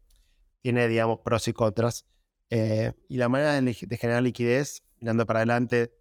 tiene, 0.63 0.89
digamos, 0.89 1.21
pros 1.21 1.47
y 1.49 1.53
contras. 1.53 2.07
Eh, 2.51 2.93
y 3.09 3.17
la 3.17 3.29
manera 3.29 3.61
de, 3.61 3.75
generar 3.75 4.23
liquidez 4.23 4.83
mirando 5.01 5.27
para 5.27 5.41
adelante, 5.41 5.93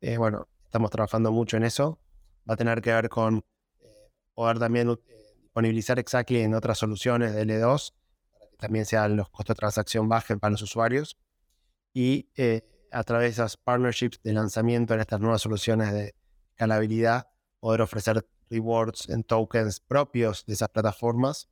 eh, 0.00 0.16
bueno, 0.16 0.48
estamos 0.64 0.90
trabajando 0.90 1.32
mucho 1.32 1.56
en 1.56 1.64
eso. 1.64 2.00
Va 2.48 2.54
a 2.54 2.56
tener 2.56 2.80
que 2.80 2.92
ver 2.92 3.08
con 3.08 3.44
eh, 3.80 4.10
poder 4.34 4.58
también 4.58 4.90
eh, 4.90 4.96
disponibilizar 5.40 5.98
Exactly 5.98 6.40
en 6.40 6.54
otras 6.54 6.78
soluciones 6.78 7.34
de 7.34 7.46
L2, 7.46 7.92
para 8.32 8.50
que 8.50 8.56
también 8.56 8.84
sean 8.84 9.16
los 9.16 9.28
costos 9.28 9.54
de 9.54 9.60
transacción 9.60 10.08
bajen 10.08 10.40
para 10.40 10.52
los 10.52 10.62
usuarios. 10.62 11.16
Y 11.94 12.28
a 12.90 13.04
través 13.04 13.24
de 13.24 13.30
esas 13.32 13.58
partnerships 13.58 14.22
de 14.22 14.32
lanzamiento 14.32 14.94
en 14.94 15.00
estas 15.00 15.20
nuevas 15.20 15.42
soluciones 15.42 15.92
de 15.92 16.14
escalabilidad, 16.52 17.28
poder 17.60 17.82
ofrecer 17.82 18.26
rewards 18.50 19.08
en 19.08 19.24
tokens 19.24 19.80
propios 19.80 20.44
de 20.46 20.54
esas 20.54 20.68
plataformas 20.68 21.48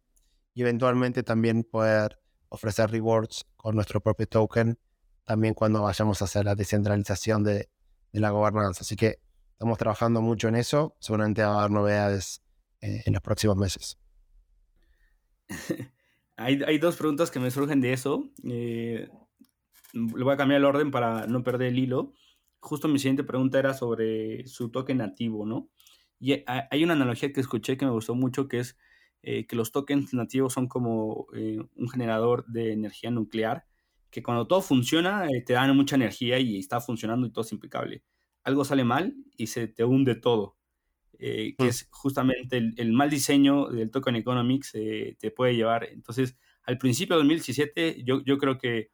y 0.54 0.62
eventualmente 0.62 1.22
también 1.22 1.64
poder 1.64 2.20
ofrecer 2.48 2.90
rewards 2.90 3.46
con 3.56 3.74
nuestro 3.74 4.00
propio 4.00 4.26
token 4.26 4.78
también 5.24 5.54
cuando 5.54 5.82
vayamos 5.82 6.20
a 6.20 6.24
hacer 6.24 6.44
la 6.44 6.56
descentralización 6.56 7.44
de, 7.44 7.68
la 8.12 8.30
gobernanza. 8.30 8.80
Así 8.80 8.96
que 8.96 9.20
estamos 9.52 9.78
trabajando 9.78 10.20
mucho 10.20 10.48
en 10.48 10.56
eso. 10.56 10.96
Seguramente 10.98 11.44
va 11.44 11.54
a 11.54 11.58
haber 11.60 11.70
novedades 11.70 12.42
eh, 12.80 13.02
en 13.06 13.12
los 13.12 13.22
próximos 13.22 13.56
meses. 13.56 13.96
hay, 16.36 16.78
dos 16.78 16.96
preguntas 16.96 17.30
que 17.30 17.38
me 17.38 17.52
surgen 17.52 17.80
de 17.80 17.92
eso. 17.92 18.28
Eh, 18.42 19.08
le 19.92 20.24
voy 20.24 20.34
a 20.34 20.36
cambiar 20.36 20.58
el 20.58 20.64
orden 20.64 20.90
para 20.90 21.28
no 21.28 21.44
perder 21.44 21.68
el 21.68 21.78
hilo. 21.78 22.12
Justo 22.60 22.88
mi 22.88 22.98
siguiente 22.98 23.24
pregunta 23.24 23.58
era 23.58 23.74
sobre 23.74 24.46
su 24.46 24.70
token 24.70 24.98
nativo, 24.98 25.46
¿no? 25.46 25.70
Y 26.18 26.44
hay 26.46 26.84
una 26.84 26.92
analogía 26.92 27.32
que 27.32 27.40
escuché 27.40 27.76
que 27.76 27.86
me 27.86 27.92
gustó 27.92 28.14
mucho, 28.14 28.46
que 28.46 28.60
es 28.60 28.76
eh, 29.22 29.46
que 29.46 29.56
los 29.56 29.72
tokens 29.72 30.12
nativos 30.12 30.52
son 30.52 30.68
como 30.68 31.26
un 31.32 31.88
generador 31.90 32.44
de 32.46 32.72
energía 32.72 33.10
nuclear 33.10 33.64
que 34.10 34.22
cuando 34.22 34.46
todo 34.46 34.60
funciona 34.60 35.26
eh, 35.28 35.42
te 35.42 35.54
dan 35.54 35.74
mucha 35.76 35.96
energía 35.96 36.38
y 36.38 36.58
está 36.58 36.80
funcionando 36.80 37.26
y 37.26 37.30
todo 37.30 37.44
es 37.44 37.52
impecable. 37.52 38.02
Algo 38.42 38.64
sale 38.64 38.84
mal 38.84 39.14
y 39.36 39.46
se 39.46 39.68
te 39.68 39.84
hunde 39.84 40.16
todo. 40.16 40.56
Eh, 41.18 41.54
que 41.58 41.64
mm. 41.64 41.68
es 41.68 41.88
justamente 41.90 42.56
el, 42.56 42.92
mal 42.92 43.10
diseño 43.10 43.68
del 43.68 43.90
token 43.90 44.16
economics 44.16 44.70
eh, 44.74 45.16
te 45.18 45.30
puede 45.30 45.54
llevar. 45.54 45.84
Entonces, 45.84 46.36
al 46.64 46.78
principio 46.78 47.16
de 47.16 47.20
2017 47.20 48.02
yo, 48.04 48.22
yo 48.24 48.38
creo 48.38 48.58
que 48.58 48.90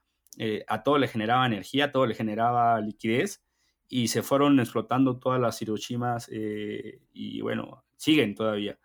a 0.69 0.83
todo 0.83 0.99
le 0.99 1.09
generaba 1.09 1.47
energía, 1.47 1.87
a 1.87 1.93
todo 1.93 2.05
le 2.05 2.15
generaba 2.15 2.79
liquidez 2.83 3.43
y 3.88 4.09
se 4.09 4.22
fueron 4.22 4.61
explotando 4.61 5.18
todas 5.18 5.40
las 5.40 5.61
Hiroshimas 5.62 6.31
y 6.31 7.40
bueno, 7.40 7.85
siguen 7.96 8.35
todavía. 8.35 8.79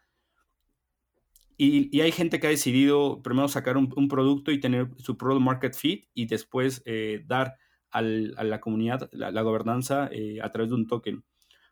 Y, 1.64 2.02
hay 2.02 2.12
gente 2.12 2.40
que 2.40 2.48
ha 2.48 2.50
decidido 2.50 3.22
primero 3.22 3.48
sacar 3.48 3.78
un, 3.78 4.08
producto 4.08 4.52
y 4.52 4.60
tener 4.60 4.90
su 4.98 5.16
product 5.16 5.44
market 5.44 5.76
fit 5.76 6.06
y 6.16 6.26
después 6.26 6.82
eh, 6.86 7.24
dar 7.28 7.56
a 7.92 8.02
la 8.02 8.60
comunidad 8.60 9.10
la, 9.12 9.30
gobernanza 9.44 10.10
eh, 10.12 10.40
a 10.42 10.50
través 10.50 10.70
de 10.72 10.76
un 10.76 10.88
token. 10.88 11.24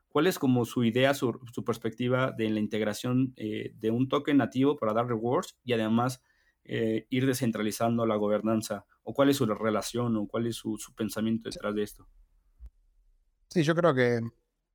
¿Cuál 0.07 0.27
es 0.27 0.37
como 0.37 0.65
su 0.65 0.83
idea, 0.83 1.15
su, 1.15 1.39
perspectiva 1.65 2.31
de 2.31 2.51
la 2.51 2.59
integración 2.59 3.33
eh, 3.35 3.71
de 3.79 3.89
un 3.89 4.07
token 4.09 4.37
nativo 4.37 4.77
para 4.77 4.93
dar 4.93 5.07
rewards 5.07 5.57
y 5.63 5.73
además 5.73 6.21
ir 6.65 7.25
descentralizando 7.25 8.05
la 8.05 8.15
gobernanza? 8.15 8.85
¿O 9.01 9.15
cuál 9.15 9.29
es 9.29 9.37
su 9.37 9.47
relación 9.47 10.15
o 10.17 10.27
cuál 10.27 10.45
es 10.45 10.57
su 10.57 10.77
pensamiento 10.95 11.49
detrás 11.49 11.73
de 11.73 11.81
esto? 11.81 12.07
Sí, 13.49 13.63
yo 13.63 13.73
creo 13.75 13.95
que 13.95 14.21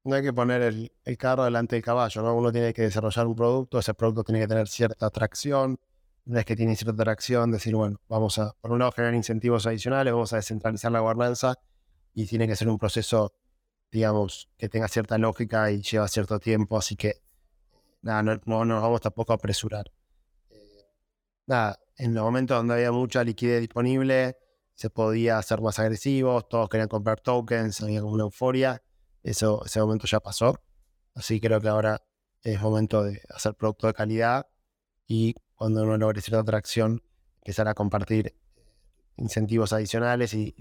no 0.04 0.16
hay 0.16 0.22
que 0.22 0.32
poner 0.32 0.62
el, 0.62 0.90
carro 1.16 1.44
delante 1.44 1.76
del 1.76 1.84
caballo, 1.84 2.22
¿no? 2.22 2.34
Uno 2.34 2.50
tiene 2.52 2.74
que 2.74 2.82
desarrollar 2.82 3.26
un 3.26 3.36
producto, 3.36 3.78
ese 3.78 3.94
producto 3.94 4.24
tiene 4.24 4.40
que 4.40 4.48
tener 4.48 4.68
cierta 4.68 5.06
atracción. 5.06 5.78
Una 6.26 6.36
vez 6.36 6.44
que 6.44 6.56
tiene 6.56 6.74
cierta 6.74 7.02
atracción, 7.02 7.52
decir, 7.52 7.74
bueno, 7.76 8.00
vamos 8.08 8.38
a, 8.38 8.52
por 8.60 8.72
un 8.72 8.80
lado, 8.80 8.92
generar 8.92 9.14
incentivos 9.14 9.66
adicionales, 9.66 10.12
vamos 10.12 10.32
a 10.32 10.36
descentralizar 10.36 10.90
la 10.90 11.00
gobernanza 11.00 11.54
y 12.14 12.26
tiene 12.26 12.48
que 12.48 12.56
ser 12.56 12.68
un 12.68 12.78
proceso, 12.78 13.34
digamos, 13.92 14.50
que 14.56 14.68
tenga 14.68 14.88
cierta 14.88 15.18
lógica 15.18 15.70
y 15.70 15.82
lleva 15.82 16.08
cierto 16.08 16.40
tiempo, 16.40 16.76
así 16.78 16.96
que, 16.96 17.22
nada, 18.02 18.22
no, 18.22 18.40
no 18.46 18.64
nos 18.64 18.82
vamos 18.82 19.00
tampoco 19.02 19.32
a 19.32 19.36
apresurar. 19.36 19.92
Eh, 20.50 20.86
nada, 21.46 21.78
en 21.96 22.14
los 22.14 22.24
momentos 22.24 22.56
donde 22.56 22.74
había 22.74 22.92
mucha 22.92 23.22
liquidez 23.22 23.60
disponible, 23.60 24.36
se 24.74 24.90
podía 24.90 25.40
ser 25.42 25.60
más 25.60 25.78
agresivos, 25.78 26.48
todos 26.48 26.68
querían 26.68 26.88
comprar 26.88 27.20
tokens, 27.20 27.80
había 27.80 28.00
como 28.00 28.14
una 28.14 28.24
euforia 28.24 28.82
eso, 29.24 29.64
ese 29.64 29.80
momento 29.80 30.06
ya 30.06 30.20
pasó. 30.20 30.62
Así 31.14 31.40
creo 31.40 31.60
que 31.60 31.68
ahora 31.68 32.04
es 32.42 32.60
momento 32.60 33.02
de 33.02 33.22
hacer 33.30 33.54
producto 33.54 33.86
de 33.86 33.94
calidad 33.94 34.46
y 35.06 35.34
cuando 35.54 35.82
uno 35.82 35.96
logre 35.96 36.20
cierta 36.20 36.40
atracción, 36.40 37.02
empezar 37.36 37.66
a 37.66 37.74
compartir 37.74 38.36
incentivos 39.16 39.72
adicionales 39.72 40.34
y, 40.34 40.54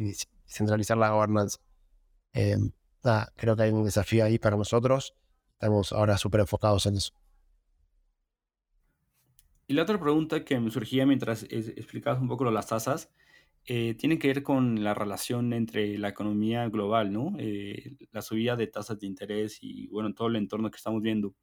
centralizar 0.46 0.98
la 0.98 1.10
gobernanza. 1.10 1.60
Eh, 2.34 2.58
creo 3.36 3.56
que 3.56 3.64
hay 3.64 3.72
un 3.72 3.84
desafío 3.84 4.24
ahí 4.24 4.40
para 4.40 4.56
nosotros. 4.56 5.14
Estamos 5.54 5.92
ahora 5.92 6.18
súper 6.18 6.42
enfocados 6.42 6.86
en 6.86 6.96
eso. 6.96 7.14
Y 9.68 9.74
la 9.74 9.84
otra 9.84 10.00
pregunta 10.00 10.46
que 10.46 10.60
me 10.60 10.72
surgía 10.72 11.06
mientras 11.06 11.44
explicabas 11.44 12.22
un 12.22 12.28
poco 12.28 12.50
las 12.50 12.68
tasas 12.68 13.10
eh, 13.66 13.96
tiene 13.96 14.20
que 14.20 14.28
ver 14.28 14.44
con 14.44 14.84
la 14.84 14.94
relación 14.94 15.54
entre 15.54 15.98
la 15.98 16.10
economía 16.10 16.68
global, 16.68 17.14
¿no? 17.14 17.34
Eh, 17.40 17.96
la 18.12 18.22
subida 18.22 18.58
de 18.58 18.68
tasas 18.68 19.00
de 19.00 19.08
interés 19.08 19.60
y, 19.62 19.88
bueno, 19.88 20.14
todo 20.14 20.28
el 20.28 20.36
entorno 20.36 20.70
que 20.70 20.78
estamos 20.78 21.02
viendo. 21.02 21.34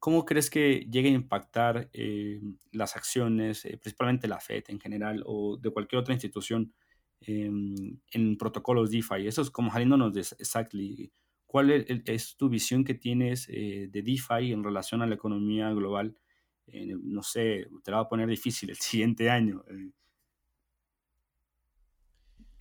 ¿Cómo 0.00 0.24
crees 0.24 0.50
que 0.50 0.86
llegue 0.90 1.10
a 1.10 1.12
impactar 1.12 1.88
eh, 1.92 2.40
las 2.72 2.96
acciones, 2.96 3.62
principalmente 3.62 4.26
la 4.26 4.40
Fed 4.40 4.64
en 4.68 4.80
general 4.80 5.22
o 5.24 5.56
de 5.58 5.70
cualquier 5.70 6.00
otra 6.00 6.14
institución 6.14 6.74
en 7.20 8.36
protocolos 8.36 8.90
DeFi? 8.90 9.28
Eso 9.28 9.42
es 9.42 9.50
como 9.50 9.70
saliéndonos 9.70 10.12
de 10.12 10.20
Exactly. 10.20 11.12
¿Cuál 11.46 11.70
es, 11.70 12.36
tu 12.36 12.48
visión 12.48 12.82
que 12.82 12.94
tienes 12.94 13.46
de 13.46 13.90
DeFi 13.92 14.52
en 14.52 14.64
relación 14.64 15.02
a 15.02 15.06
la 15.06 15.14
economía 15.14 15.70
global? 15.70 16.16
no 17.02 17.22
sé, 17.22 17.66
te 17.84 17.90
la 17.90 17.98
va 17.98 18.02
a 18.04 18.08
poner 18.08 18.28
difícil 18.28 18.70
el 18.70 18.76
siguiente 18.76 19.30
año. 19.30 19.62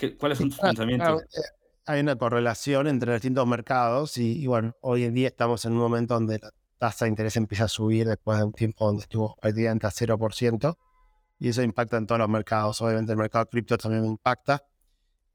¿Cuáles 0.10 0.38
son 0.38 0.50
tus 0.50 0.60
pensamientos? 0.60 1.22
Eh, 1.24 1.42
hay 1.86 2.00
una 2.00 2.16
correlación 2.16 2.88
entre 2.88 3.14
distintos 3.14 3.46
mercados 3.48 4.18
y, 4.18 4.46
bueno, 4.48 4.76
hoy 4.82 5.04
en 5.04 5.14
día 5.14 5.28
estamos 5.28 5.66
en 5.66 5.74
un 5.74 5.80
momento 5.80 6.14
donde 6.14 6.40
la 6.40 6.52
tasa 6.78 7.06
de 7.06 7.10
interés 7.10 7.38
empieza 7.38 7.66
a 7.66 7.68
subir 7.68 8.08
después 8.08 8.38
de 8.38 8.44
un 8.44 8.54
tiempo 8.54 8.86
donde 8.86 9.04
estuvo 9.04 9.36
prácticamente 9.42 9.88
a 9.88 9.92
0% 9.92 10.78
y 11.40 11.50
eso 11.50 11.64
impacta 11.64 11.98
en 11.98 12.08
todos 12.08 12.20
los 12.20 12.30
mercados. 12.30 12.82
Obviamente 12.82 13.12
el 13.12 13.18
mercado 13.18 13.46
cripto 13.48 13.78
también 13.78 14.06
impacta. 14.06 14.64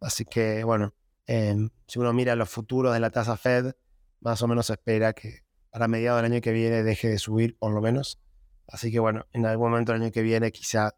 Así 0.01 0.25
que 0.25 0.63
bueno, 0.65 0.95
em, 1.27 1.69
si 1.87 1.99
uno 1.99 2.13
mira 2.13 2.37
los 2.37 2.49
futuros 2.49 2.95
de 2.95 3.01
la 3.01 3.11
tasa 3.11 3.37
Fed, 3.37 3.73
más 4.21 4.41
o 4.43 4.49
menos 4.49 4.71
espera 4.71 5.13
que 5.13 5.41
para 5.71 5.89
mediados 5.89 6.23
del 6.23 6.33
año 6.33 6.41
que 6.41 6.53
viene 6.53 6.83
deje 6.83 7.09
de 7.09 7.19
subir 7.19 7.57
por 7.59 7.73
lo 7.73 7.81
menos. 7.81 8.21
Así 8.69 8.91
que 8.91 8.99
bueno, 8.99 9.27
en 9.33 9.47
algún 9.47 9.71
momento 9.71 9.93
del 9.93 10.03
año 10.03 10.13
que 10.13 10.23
viene 10.23 10.53
quizá 10.53 10.95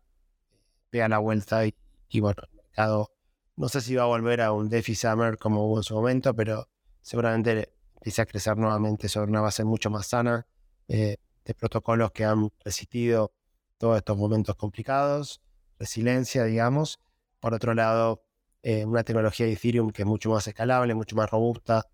pega 0.91 1.09
la 1.09 1.19
vuelta 1.19 1.67
y, 1.67 1.75
y 2.09 2.21
bueno, 2.21 2.43
el 2.51 2.57
mercado 2.57 3.11
no 3.59 3.69
sé 3.69 3.81
si 3.81 3.97
va 3.97 4.05
a 4.05 4.07
volver 4.07 4.41
a 4.41 4.53
un 4.53 4.69
DeFi 4.69 4.95
Summer 4.95 5.37
como 5.37 5.67
hubo 5.67 5.79
en 5.79 5.83
su 5.83 5.95
momento, 5.95 6.35
pero 6.35 6.69
seguramente 7.03 7.75
empiece 7.97 8.23
a 8.23 8.27
crecer 8.27 8.57
nuevamente 8.57 9.09
sobre 9.09 9.31
una 9.33 9.41
base 9.41 9.65
mucho 9.65 9.91
más 9.91 10.07
sana 10.07 10.47
eh, 10.87 11.17
de 11.45 11.55
protocolos 11.55 12.13
que 12.13 12.25
han 12.25 12.51
resistido 12.65 13.33
todos 13.77 13.97
estos 13.97 14.17
momentos 14.17 14.55
complicados, 14.55 15.43
resiliencia, 15.77 16.45
digamos. 16.45 17.01
Por 17.41 17.53
otro 17.53 17.75
lado, 17.75 18.23
eh, 18.63 18.85
una 18.85 19.03
tecnología 19.03 19.47
de 19.47 19.55
Ethereum 19.55 19.91
que 19.91 20.03
es 20.03 20.07
mucho 20.07 20.31
más 20.31 20.47
escalable, 20.47 20.95
mucho 20.95 21.17
más 21.17 21.29
robusta, 21.29 21.85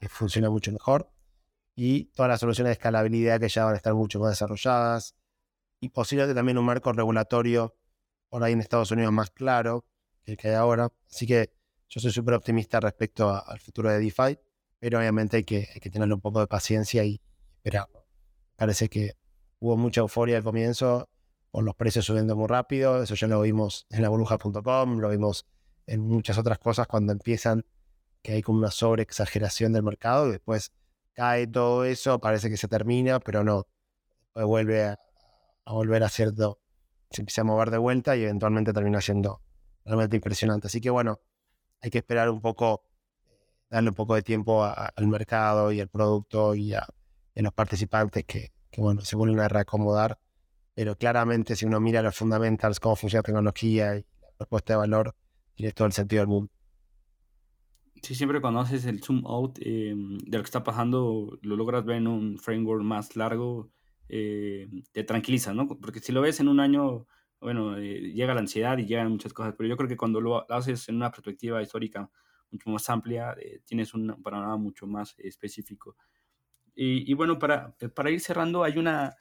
que 0.00 0.08
funciona 0.08 0.48
mucho 0.48 0.72
mejor. 0.72 1.10
Y 1.74 2.06
todas 2.12 2.30
las 2.30 2.40
soluciones 2.40 2.70
de 2.70 2.72
escalabilidad 2.72 3.38
que 3.38 3.48
ya 3.50 3.66
van 3.66 3.74
a 3.74 3.76
estar 3.76 3.92
mucho 3.92 4.20
más 4.20 4.30
desarrolladas. 4.30 5.14
Y 5.80 5.90
posiblemente 5.90 6.34
también 6.34 6.56
un 6.56 6.64
marco 6.64 6.92
regulatorio 6.92 7.76
por 8.30 8.42
ahí 8.42 8.54
en 8.54 8.60
Estados 8.60 8.90
Unidos 8.90 9.12
más 9.12 9.30
claro, 9.30 9.84
el 10.24 10.36
que 10.36 10.48
hay 10.48 10.54
ahora. 10.54 10.92
Así 11.10 11.26
que 11.26 11.52
yo 11.88 12.00
soy 12.00 12.12
súper 12.12 12.34
optimista 12.34 12.80
respecto 12.80 13.30
al 13.30 13.58
futuro 13.58 13.90
de 13.90 13.98
DeFi, 13.98 14.38
pero 14.78 14.98
obviamente 14.98 15.38
hay 15.38 15.44
que, 15.44 15.68
hay 15.74 15.80
que 15.80 15.90
tenerle 15.90 16.14
un 16.14 16.20
poco 16.20 16.40
de 16.40 16.46
paciencia 16.46 17.04
y 17.04 17.20
esperar. 17.56 17.88
Parece 18.56 18.88
que 18.88 19.16
hubo 19.58 19.76
mucha 19.76 20.00
euforia 20.00 20.36
al 20.36 20.44
comienzo, 20.44 21.08
con 21.50 21.64
los 21.64 21.74
precios 21.74 22.04
subiendo 22.04 22.36
muy 22.36 22.46
rápido, 22.46 23.02
eso 23.02 23.14
ya 23.14 23.26
lo 23.26 23.40
vimos 23.40 23.86
en 23.90 24.02
la 24.02 24.08
burbuja.com, 24.08 24.98
lo 24.98 25.08
vimos 25.08 25.46
en 25.86 26.00
muchas 26.00 26.38
otras 26.38 26.58
cosas 26.58 26.86
cuando 26.86 27.12
empiezan 27.12 27.64
que 28.22 28.32
hay 28.32 28.42
como 28.42 28.58
una 28.58 28.70
sobreexageración 28.70 29.72
del 29.72 29.82
mercado 29.82 30.28
y 30.28 30.32
después 30.32 30.72
cae 31.12 31.46
todo 31.46 31.84
eso, 31.84 32.20
parece 32.20 32.48
que 32.50 32.56
se 32.56 32.68
termina, 32.68 33.18
pero 33.18 33.42
no, 33.42 33.66
vuelve 34.34 34.84
a, 34.84 35.00
a 35.64 35.72
volver 35.72 36.04
a 36.04 36.08
cierto, 36.08 36.60
se 37.10 37.22
empieza 37.22 37.40
a 37.40 37.44
mover 37.44 37.70
de 37.70 37.78
vuelta 37.78 38.16
y 38.16 38.22
eventualmente 38.22 38.72
termina 38.72 39.00
siendo 39.00 39.42
realmente 39.84 40.16
impresionante. 40.16 40.66
Así 40.66 40.80
que 40.80 40.90
bueno, 40.90 41.20
hay 41.80 41.90
que 41.90 41.98
esperar 41.98 42.30
un 42.30 42.40
poco, 42.40 42.84
darle 43.68 43.90
un 43.90 43.94
poco 43.94 44.14
de 44.14 44.22
tiempo 44.22 44.64
al 44.64 45.06
mercado 45.06 45.72
y 45.72 45.80
al 45.80 45.88
producto 45.88 46.54
y 46.54 46.74
a, 46.74 46.86
los 47.34 47.52
participantes 47.54 48.24
que, 48.24 48.52
bueno, 48.76 49.00
se 49.00 49.16
vuelven 49.16 49.40
a 49.40 49.48
reacomodar. 49.48 50.18
Pero 50.74 50.96
claramente 50.96 51.56
si 51.56 51.66
uno 51.66 51.80
mira 51.80 52.02
los 52.02 52.16
fundamentals, 52.16 52.80
cómo 52.80 52.96
funciona 52.96 53.20
la 53.20 53.24
tecnología 53.24 53.96
y 53.96 54.06
la 54.22 54.28
propuesta 54.38 54.74
de 54.74 54.78
valor, 54.78 55.14
tiene 55.54 55.72
todo 55.72 55.86
el 55.86 55.92
sentido 55.92 56.20
del 56.20 56.28
mundo. 56.28 56.52
Sí, 58.02 58.14
siempre 58.14 58.40
cuando 58.40 58.60
haces 58.60 58.86
el 58.86 59.02
zoom 59.02 59.26
out 59.26 59.58
eh, 59.60 59.94
de 59.94 60.38
lo 60.38 60.42
que 60.42 60.46
está 60.46 60.64
pasando, 60.64 61.38
lo 61.42 61.56
logras 61.56 61.84
ver 61.84 61.96
en 61.96 62.06
un 62.06 62.38
framework 62.38 62.82
más 62.82 63.14
largo, 63.16 63.70
eh, 64.08 64.68
te 64.92 65.04
tranquiliza, 65.04 65.52
¿no? 65.52 65.68
Porque 65.68 66.00
si 66.00 66.12
lo 66.12 66.20
ves 66.20 66.40
en 66.40 66.48
un 66.48 66.60
año, 66.60 67.06
bueno, 67.40 67.76
eh, 67.78 68.12
llega 68.12 68.34
la 68.34 68.40
ansiedad 68.40 68.78
y 68.78 68.86
llegan 68.86 69.10
muchas 69.10 69.32
cosas, 69.32 69.54
pero 69.56 69.68
yo 69.68 69.76
creo 69.76 69.88
que 69.88 69.96
cuando 69.96 70.20
lo 70.20 70.50
haces 70.50 70.88
en 70.88 70.96
una 70.96 71.10
perspectiva 71.10 71.62
histórica 71.62 72.10
mucho 72.50 72.70
más 72.70 72.88
amplia, 72.90 73.36
tienes 73.64 73.94
un 73.94 74.22
panorama 74.22 74.56
mucho 74.56 74.86
más 74.86 75.14
específico. 75.18 75.96
Y, 76.74 77.12
bueno, 77.14 77.38
para, 77.38 77.76
para, 77.94 78.10
ir 78.10 78.20
cerrando, 78.20 78.64
hay 78.64 78.78
una 78.78 79.14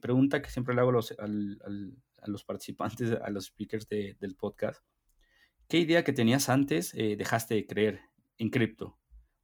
pregunta 0.00 0.42
que 0.42 0.50
siempre 0.50 0.74
le 0.74 0.80
hago 0.80 0.90
a 0.90 0.94
los, 0.94 1.12
a 1.12 2.28
los 2.28 2.44
participantes, 2.44 3.12
a 3.12 3.30
los 3.30 3.46
speakers 3.46 3.88
del 3.88 4.34
podcast 4.36 4.82
¿qué 5.68 5.78
idea 5.78 6.04
que 6.04 6.12
tenías 6.12 6.48
antes 6.48 6.94
eh, 6.94 7.16
dejaste 7.16 7.54
de 7.54 7.66
creer 7.66 8.00
en 8.38 8.50
cripto? 8.50 8.98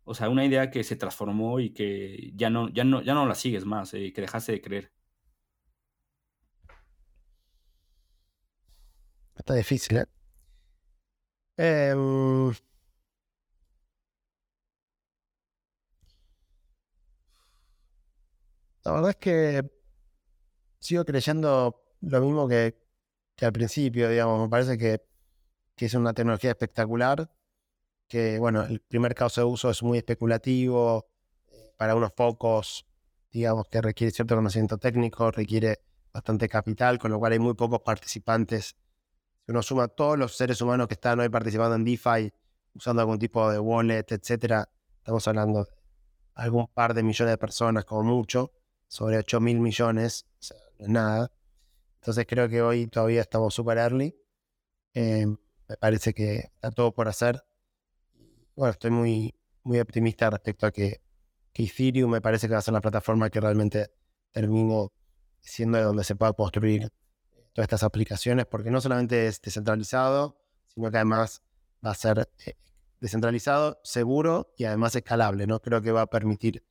O 0.05 0.15
sea, 0.15 0.29
una 0.29 0.45
idea 0.45 0.71
que 0.71 0.83
se 0.85 0.97
transformó 0.97 1.61
y 1.61 1.71
que 1.71 2.33
ya 2.35 2.51
no, 2.51 2.69
ya 2.69 2.85
no, 2.85 3.03
ya 3.03 3.15
no 3.15 3.27
la 3.27 3.35
sigues 3.35 3.65
más, 3.65 3.95
eh, 3.95 4.13
que 4.13 4.21
dejaste 4.21 4.53
de 4.53 4.61
creer. 4.61 4.93
Está 9.37 9.55
difícil, 9.55 9.99
¿eh? 9.99 10.07
Em, 11.59 12.53
la 18.85 18.93
verdad 18.93 19.11
es 19.11 19.17
que 19.17 19.63
sigo 20.79 21.05
creyendo 21.05 21.83
lo 22.01 22.21
mismo 22.21 22.49
que, 22.49 22.77
que 23.37 23.47
al 23.47 23.53
principio, 23.53 24.09
digamos. 24.09 24.41
Me 24.43 24.49
parece 24.49 24.79
que 24.79 25.03
que 25.77 25.87
es 25.87 25.95
una 25.95 26.15
tecnología 26.15 26.51
espectacular, 26.51 27.31
que 28.09 28.39
bueno, 28.39 28.63
el 28.65 28.81
primer 28.81 29.15
caso 29.15 29.41
de 29.43 29.47
uso 29.47 29.71
es 29.71 29.83
muy 29.83 29.99
especulativo, 29.99 31.09
para 31.79 31.97
unos 31.97 32.13
pocos, 32.13 32.87
digamos 33.33 33.69
que 33.69 33.83
requiere 33.83 34.13
cierto 34.13 34.37
conocimiento 34.37 34.79
técnico, 34.79 35.31
requiere 35.33 35.81
bastante 36.13 36.49
capital, 36.49 36.99
con 36.99 37.13
lo 37.13 37.19
cual 37.21 37.33
hay 37.35 37.39
muy 37.41 37.55
pocos 37.55 37.81
participantes. 37.83 38.77
Si 39.45 39.51
uno 39.51 39.63
suma 39.63 39.89
todos 39.89 40.19
los 40.19 40.37
seres 40.37 40.61
humanos 40.61 40.87
que 40.87 40.95
están 40.95 41.19
hoy 41.19 41.29
participando 41.29 41.75
en 41.75 41.85
DeFi, 41.85 42.33
usando 42.75 43.03
algún 43.03 43.19
tipo 43.19 43.51
de 43.51 43.59
wallet, 43.59 44.07
etcétera, 44.09 44.69
estamos 44.99 45.27
hablando 45.27 45.65
de 45.65 45.71
algún 46.35 46.69
par 46.69 46.95
de 46.95 47.03
millones 47.03 47.33
de 47.33 47.39
personas, 47.39 47.85
como 47.85 48.05
mucho, 48.05 48.53
sobre 48.87 49.19
8 49.19 49.41
mil 49.41 49.59
millones, 49.61 50.27
o 50.39 50.43
sea, 50.43 50.57
no 50.79 50.85
es 50.85 50.91
nada. 50.91 51.33
Entonces 51.97 52.27
creo 52.29 52.49
que 52.49 52.63
hoy 52.63 52.87
todavía 52.87 53.21
estamos 53.21 53.55
super 53.55 53.79
early. 53.79 54.15
Em, 54.95 55.37
me 55.69 55.77
parece 55.77 56.15
que 56.15 56.37
está 56.37 56.71
todo 56.71 56.93
por 56.93 57.09
hacer. 57.09 57.43
Bueno, 58.55 58.73
estoy 58.73 58.91
muy, 58.91 59.35
muy 59.65 59.81
optimista 59.81 60.31
respecto 60.31 60.67
a 60.67 60.71
que, 60.71 61.01
Ethereum 61.55 62.11
me 62.11 62.21
parece 62.21 62.49
que 62.49 62.55
va 62.55 62.61
a 62.61 62.63
ser 62.63 62.75
la 62.75 62.81
plataforma 62.81 63.29
que 63.29 63.41
realmente 63.41 63.91
termine 64.33 64.89
siendo 65.41 65.79
de 65.79 65.85
donde 65.85 66.05
se 66.05 66.17
pueda 66.17 66.33
construir 66.33 66.91
todas 67.53 67.67
estas 67.67 67.83
aplicaciones, 67.83 68.47
porque 68.47 68.71
no 68.71 68.81
solamente 68.81 69.27
es 69.27 69.41
descentralizado, 69.41 70.39
sino 70.69 70.91
que 70.91 70.97
además 70.97 71.43
va 71.85 71.91
a 71.91 71.95
ser 71.95 72.29
eh, 72.47 72.55
descentralizado, 73.01 73.81
seguro 73.83 74.53
y 74.57 74.65
además 74.65 74.95
escalable. 74.97 75.47
¿no? 75.47 75.61
Creo 75.61 75.83
que 75.83 75.93
va 75.93 76.03
a 76.03 76.07
permitir 76.07 76.65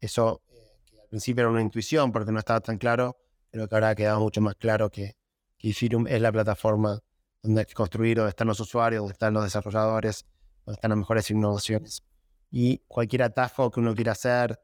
eso, 0.00 0.42
eh, 0.50 0.76
que 0.86 1.00
al 1.00 1.08
principio 1.08 1.42
era 1.42 1.50
una 1.50 1.62
intuición 1.62 2.12
porque 2.12 2.30
no 2.30 2.38
estaba 2.38 2.60
tan 2.60 2.78
claro, 2.78 3.16
pero 3.50 3.68
que 3.68 3.74
ahora 3.74 3.90
ha 3.90 3.94
quedado 3.94 4.20
mucho 4.20 4.40
más 4.40 4.54
claro 4.54 4.90
que, 4.90 5.16
que 5.56 5.70
Ethereum 5.70 6.06
es 6.06 6.20
la 6.20 6.30
plataforma 6.30 7.00
donde 7.42 7.60
hay 7.62 7.66
que 7.66 7.74
construir, 7.74 8.18
donde 8.18 8.30
están 8.30 8.48
los 8.48 8.60
usuarios, 8.60 9.00
donde 9.00 9.12
están 9.12 9.34
los 9.34 9.44
desarrolladores, 9.44 10.26
donde 10.64 10.76
están 10.76 10.90
las 10.90 10.98
mejores 10.98 11.30
innovaciones. 11.30 12.04
Y 12.50 12.78
cualquier 12.86 13.22
atajo 13.24 13.70
que 13.70 13.80
uno 13.80 13.94
quiera 13.94 14.12
hacer 14.12 14.58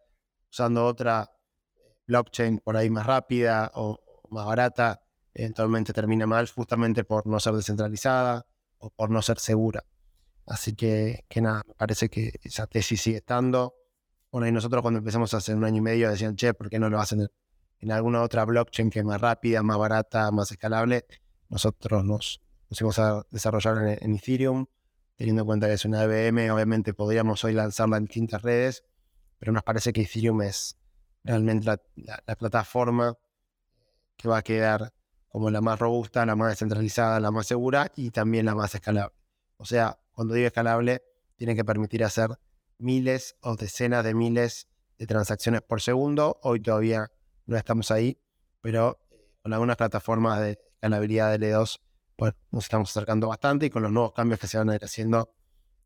usando 0.51 0.85
otra 0.87 1.31
blockchain 2.07 2.59
por 2.59 2.77
ahí 2.77 2.91
más 2.91 3.07
rápida 3.07 3.71
o 3.75 3.99
más 4.31 4.47
barata, 4.47 5.04
eventualmente 5.35 5.93
termina 5.93 6.27
mal 6.27 6.49
justamente 6.49 7.05
por 7.05 7.27
no 7.27 7.41
ser 7.41 7.55
descentralizada 7.55 8.47
o 8.79 8.91
por 8.91 9.11
no 9.11 9.21
ser 9.23 9.39
segura. 9.39 9.85
Así 10.47 10.75
que, 10.75 11.25
que 11.29 11.41
nada, 11.41 11.63
me 11.67 11.75
parece 11.75 12.09
que 12.09 12.39
esa 12.43 12.67
tesis 12.67 13.01
sigue 13.01 13.19
estando. 13.19 13.75
Bueno, 14.31 14.47
y 14.47 14.53
nosotros 14.53 14.83
cuando 14.83 14.99
empezamos 14.99 15.33
hace 15.35 15.55
un 15.55 15.65
año 15.65 15.79
y 15.79 15.81
medio 15.81 16.11
decían, 16.11 16.37
che, 16.37 16.55
¿por 16.55 16.69
qué 16.71 16.79
no 16.79 16.91
lo 16.91 17.01
hacen 17.01 17.23
en, 17.23 17.29
en 17.81 17.93
alguna 17.93 18.23
otra 18.23 18.45
blockchain 18.45 18.91
que 18.91 19.01
es 19.01 19.05
más 19.05 19.21
rápida, 19.21 19.63
más 19.63 19.79
barata, 19.79 20.31
más 20.31 20.51
escalable? 20.51 21.07
Nosotros 21.49 22.05
nos, 22.05 22.43
íbamos 22.71 22.99
a 22.99 23.27
desarrollar 23.31 23.99
en, 24.01 24.15
Ethereum, 24.15 24.67
teniendo 25.17 25.43
en 25.43 25.47
cuenta 25.47 25.67
que 25.67 25.75
es 25.75 25.85
una 25.85 26.03
EVM, 26.05 26.51
obviamente 26.51 26.95
podríamos 26.95 27.45
hoy 27.45 27.53
lanzarla 27.53 27.99
en 27.99 28.07
distintas 28.07 28.43
redes, 28.43 28.85
pero 29.39 29.53
nos 29.53 29.63
parece 29.63 29.93
que 29.93 30.03
Ethereum 30.03 30.43
es 30.43 30.79
realmente 31.23 31.67
la, 31.67 32.37
plataforma 32.37 33.17
que 34.17 34.29
va 34.29 34.39
a 34.39 34.43
quedar 34.43 34.94
como 35.35 35.51
la 35.51 35.61
más 35.61 35.81
robusta, 35.81 36.25
la 36.25 36.37
más 36.37 36.51
descentralizada, 36.51 37.19
la 37.19 37.33
más 37.33 37.49
segura 37.49 37.91
y 37.97 38.13
también 38.13 38.47
la 38.47 38.55
más 38.55 38.73
escalable. 38.73 39.17
O 39.57 39.65
sea, 39.65 39.99
cuando 40.13 40.33
digo 40.33 40.47
escalable, 40.47 41.03
tiene 41.35 41.57
que 41.57 41.65
permitir 41.65 42.05
hacer 42.05 42.31
miles 42.79 43.35
o 43.41 43.57
decenas 43.57 44.05
de 44.05 44.15
miles 44.15 44.69
de 44.97 45.09
transacciones 45.09 45.63
por 45.63 45.81
segundo. 45.81 46.39
Hoy 46.45 46.61
todavía 46.61 47.11
no 47.47 47.57
estamos 47.57 47.91
ahí, 47.91 48.17
pero 48.61 49.01
con 49.43 49.53
algunas 49.53 49.77
plataformas 49.77 50.39
de 50.39 50.53
escalabilidad 50.53 51.37
de 51.37 51.53
L2 51.53 51.81
bueno, 52.17 52.37
nos 52.53 52.63
estamos 52.63 52.91
acercando 52.91 53.27
bastante 53.27 53.67
y 53.67 53.71
con 53.71 53.83
los 53.83 53.91
nuevos 53.91 54.13
cambios 54.13 54.39
que 54.39 54.47
se 54.47 54.57
van 54.57 54.71
a 54.71 54.77
ir 54.77 54.85
haciendo, 54.85 55.35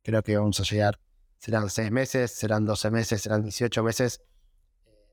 creo 0.02 0.22
que 0.22 0.36
vamos 0.36 0.60
a 0.60 0.64
llegar. 0.64 1.00
Serán 1.38 1.70
seis 1.70 1.90
meses, 1.90 2.32
serán 2.32 2.66
12 2.66 2.90
meses, 2.90 3.22
serán 3.22 3.44
18 3.44 3.82
meses. 3.82 4.20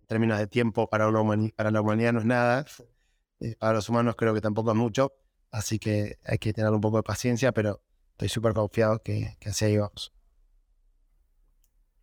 En 0.01 0.07
términos 0.07 0.37
de 0.39 0.47
tiempo 0.47 0.89
para, 0.89 1.07
una 1.07 1.49
para 1.55 1.71
la 1.71 1.79
humanidad 1.79 2.11
no 2.11 2.19
es 2.19 2.25
nada. 2.25 2.65
Eh, 3.39 3.55
para 3.57 3.73
los 3.73 3.89
humanos 3.89 4.15
creo 4.15 4.33
que 4.33 4.41
tampoco 4.41 4.71
es 4.71 4.77
mucho. 4.77 5.13
Así 5.51 5.79
que 5.79 6.17
hay 6.25 6.37
que 6.37 6.53
tener 6.53 6.71
un 6.71 6.81
poco 6.81 6.97
de 6.97 7.03
paciencia, 7.03 7.51
pero 7.51 7.81
estoy 8.11 8.29
súper 8.29 8.53
confiado 8.53 9.01
que, 9.01 9.37
que 9.39 9.49
así 9.49 9.77
vamos. 9.77 10.13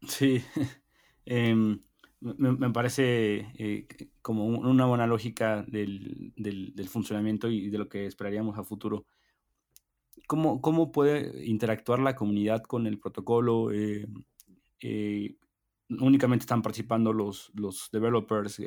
Sí, 0.08 0.42
em, 1.26 1.80
me, 2.20 2.70
parece 2.70 3.52
eh, 3.58 3.86
como 4.20 4.46
una 4.46 4.86
buena 4.86 5.06
lógica 5.06 5.64
del, 5.66 6.32
del, 6.36 6.88
funcionamiento 6.88 7.50
y 7.50 7.68
de 7.68 7.78
lo 7.78 7.88
que 7.88 8.06
esperaríamos 8.06 8.58
a 8.58 8.64
futuro. 8.64 9.06
¿Cómo, 10.26 10.60
cómo 10.60 10.92
puede 10.92 11.44
interactuar 11.44 11.98
la 11.98 12.14
comunidad 12.14 12.62
con 12.62 12.86
el 12.86 12.98
protocolo? 12.98 13.72
Eh, 13.72 14.06
eh, 14.80 15.36
únicamente 15.88 16.44
están 16.44 16.62
participando 16.62 17.12
los, 17.12 17.50
los 17.54 17.88
developers. 17.92 18.60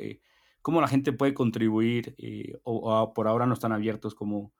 ¿Cómo 0.66 0.80
la 0.80 0.88
gente 0.88 1.12
puede 1.12 1.32
contribuir? 1.32 2.16
O, 2.64 3.14
por 3.14 3.28
ahora 3.28 3.46
no 3.46 3.54
están 3.54 3.70
abiertos 3.70 4.16
como 4.16 4.52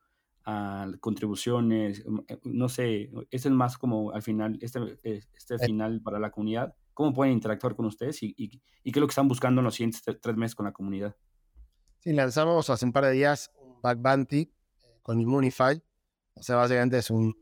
a 0.45 0.87
contribuciones. 1.01 2.05
No 2.45 2.69
sé, 2.69 3.11
este 3.29 3.49
es 3.49 3.53
más 3.53 3.77
como 3.77 4.13
al 4.13 4.21
final, 4.21 4.57
este, 4.61 4.79
este 5.03 5.59
final 5.59 6.01
para 6.01 6.17
la 6.17 6.31
comunidad 6.31 6.73
cómo 6.93 7.11
pueden 7.11 7.33
interactuar 7.33 7.75
con 7.75 7.87
ustedes 7.87 8.23
y, 8.23 8.33
qué 8.33 8.59
es 8.85 8.95
lo 8.95 9.05
que 9.05 9.11
están 9.11 9.27
buscando 9.27 9.59
en 9.59 9.65
los 9.65 9.75
siguientes 9.75 10.01
tres 10.21 10.37
meses 10.37 10.55
con 10.55 10.65
la 10.65 10.71
comunidad. 10.71 11.13
Sí, 11.99 12.13
lanzamos 12.13 12.69
hace 12.69 12.85
un 12.85 12.93
par 12.93 13.03
de 13.03 13.11
días 13.11 13.51
un 13.61 13.81
Back 13.81 13.99
Bounty 14.01 14.39
eh, 14.39 14.99
con 15.03 15.19
Immunify. 15.19 15.83
O 16.35 16.41
sea, 16.41 16.55
básicamente 16.55 16.99
es 16.99 17.11
una 17.11 17.33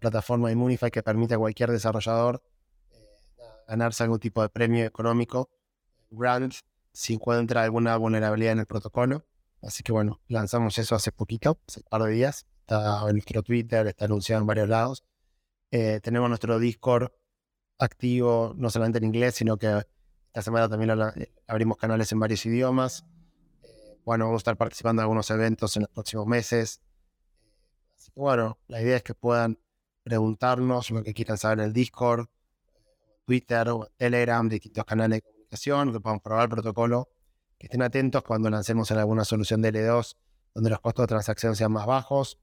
plataforma 0.00 0.50
Immunify 0.50 0.90
que 0.90 1.04
permite 1.04 1.34
a 1.34 1.38
cualquier 1.38 1.70
desarrollador 1.70 2.42
eh, 2.90 2.98
ganarse 3.68 4.02
algún 4.02 4.18
tipo 4.18 4.42
de 4.42 4.48
premio 4.48 4.84
económico, 4.84 5.48
grant, 6.10 6.56
si 6.92 7.14
encuentra 7.14 7.62
alguna 7.62 7.96
vulnerabilidad 7.96 8.52
en 8.52 8.60
el 8.60 8.66
protocolo. 8.66 9.26
Así 9.62 9.82
que 9.82 9.92
bueno, 9.92 10.20
lanzamos 10.28 10.78
eso 10.78 10.94
hace 10.94 11.12
poquito, 11.12 11.60
hace 11.68 11.80
un 11.80 11.86
par 11.88 12.02
de 12.02 12.10
días. 12.12 12.46
Está 12.60 13.08
en 13.08 13.12
nuestro 13.12 13.42
Twitter, 13.42 13.86
está 13.86 14.06
anunciado 14.06 14.40
en 14.40 14.46
varios 14.46 14.68
lados. 14.68 15.04
Eh, 15.70 16.00
tenemos 16.02 16.28
nuestro 16.28 16.58
Discord 16.58 17.12
activo, 17.78 18.54
no 18.56 18.70
solamente 18.70 18.98
en 18.98 19.04
inglés, 19.04 19.34
sino 19.34 19.56
que 19.56 19.82
esta 20.26 20.42
semana 20.42 20.68
también 20.68 20.90
eh, 20.90 21.32
abrimos 21.46 21.76
canales 21.76 22.10
en 22.12 22.20
varios 22.20 22.44
idiomas. 22.46 23.04
Eh, 23.62 23.98
bueno, 24.04 24.26
vamos 24.26 24.40
a 24.40 24.42
estar 24.42 24.56
participando 24.56 25.00
en 25.00 25.04
algunos 25.04 25.30
eventos 25.30 25.76
en 25.76 25.82
los 25.82 25.90
próximos 25.90 26.26
meses. 26.26 26.80
Así 27.96 28.10
que 28.12 28.20
bueno, 28.20 28.58
la 28.66 28.80
idea 28.80 28.96
es 28.96 29.02
que 29.02 29.14
puedan 29.14 29.58
preguntarnos 30.02 30.90
lo 30.90 31.02
que 31.02 31.14
quieran 31.14 31.38
saber 31.38 31.60
en 31.60 31.66
el 31.66 31.72
Discord, 31.72 32.26
Twitter 33.26 33.68
Telegram, 33.96 34.48
distintos 34.48 34.84
canales 34.84 35.22
de 35.22 35.39
comunicación, 35.50 35.92
que 35.92 36.00
puedan 36.00 36.20
probar 36.20 36.44
el 36.44 36.50
protocolo, 36.50 37.08
que 37.58 37.66
estén 37.66 37.82
atentos 37.82 38.22
cuando 38.22 38.50
lancemos 38.50 38.90
en 38.90 38.98
alguna 38.98 39.24
solución 39.24 39.60
de 39.62 39.72
L2 39.72 40.16
donde 40.54 40.70
los 40.70 40.80
costos 40.80 41.04
de 41.04 41.06
transacción 41.08 41.54
sean 41.54 41.72
más 41.72 41.86
bajos, 41.86 42.38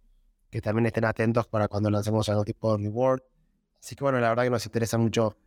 que 0.50 0.62
también 0.62 0.86
estén 0.86 1.06
atentos 1.06 1.48
para 1.48 1.68
cuando 1.68 1.90
lancemos 1.90 2.30
algún 2.30 2.46
tipo 2.46 2.78
de 2.78 2.84
reward 2.84 3.22
Así 3.82 3.96
que 3.96 4.04
bueno, 4.04 4.20
la 4.20 4.30
verdad 4.30 4.44
que 4.44 4.50
nos 4.50 4.66
interesa 4.66 4.98
mucho 4.98 5.38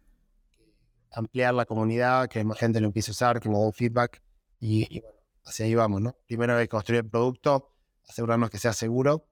ampliar 1.12 1.54
la 1.54 1.64
comunidad, 1.64 2.28
que 2.28 2.44
más 2.44 2.58
gente 2.58 2.80
lo 2.80 2.86
empiece 2.86 3.11
a 3.11 3.12
usar, 3.12 3.40
que 3.40 3.48
nos 3.48 3.58
dé 3.58 3.66
un 3.66 3.72
feedback 3.72 4.22
y, 4.61 5.00
bueno, 5.00 5.18
hacia 5.44 5.66
ahí 5.66 5.74
vamos, 5.74 6.00
¿no? 6.00 6.16
Primero 6.26 6.56
hay 6.56 6.64
que 6.64 6.68
construir 6.68 7.04
el 7.04 7.11
producto, 7.11 7.74
asegurarnos 8.08 8.50
que 8.50 8.58
sea 8.58 8.72
seguro 8.72 9.26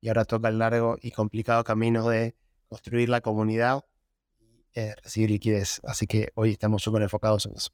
y 0.00 0.08
ahora 0.08 0.24
toca 0.24 0.48
el 0.48 0.58
largo 0.58 0.96
y 1.02 1.10
complicado 1.10 1.62
camino 1.64 2.08
de 2.08 2.36
construir 2.68 3.08
la 3.08 3.20
comunidad 3.20 3.84
eh, 4.74 4.94
recibir 5.02 5.30
liquidez. 5.30 5.80
Así 5.84 6.06
que 6.06 6.28
hoy 6.34 6.50
estamos 6.52 6.82
súper 6.82 7.02
enfocados 7.02 7.46
en 7.46 7.54
eso. 7.54 7.70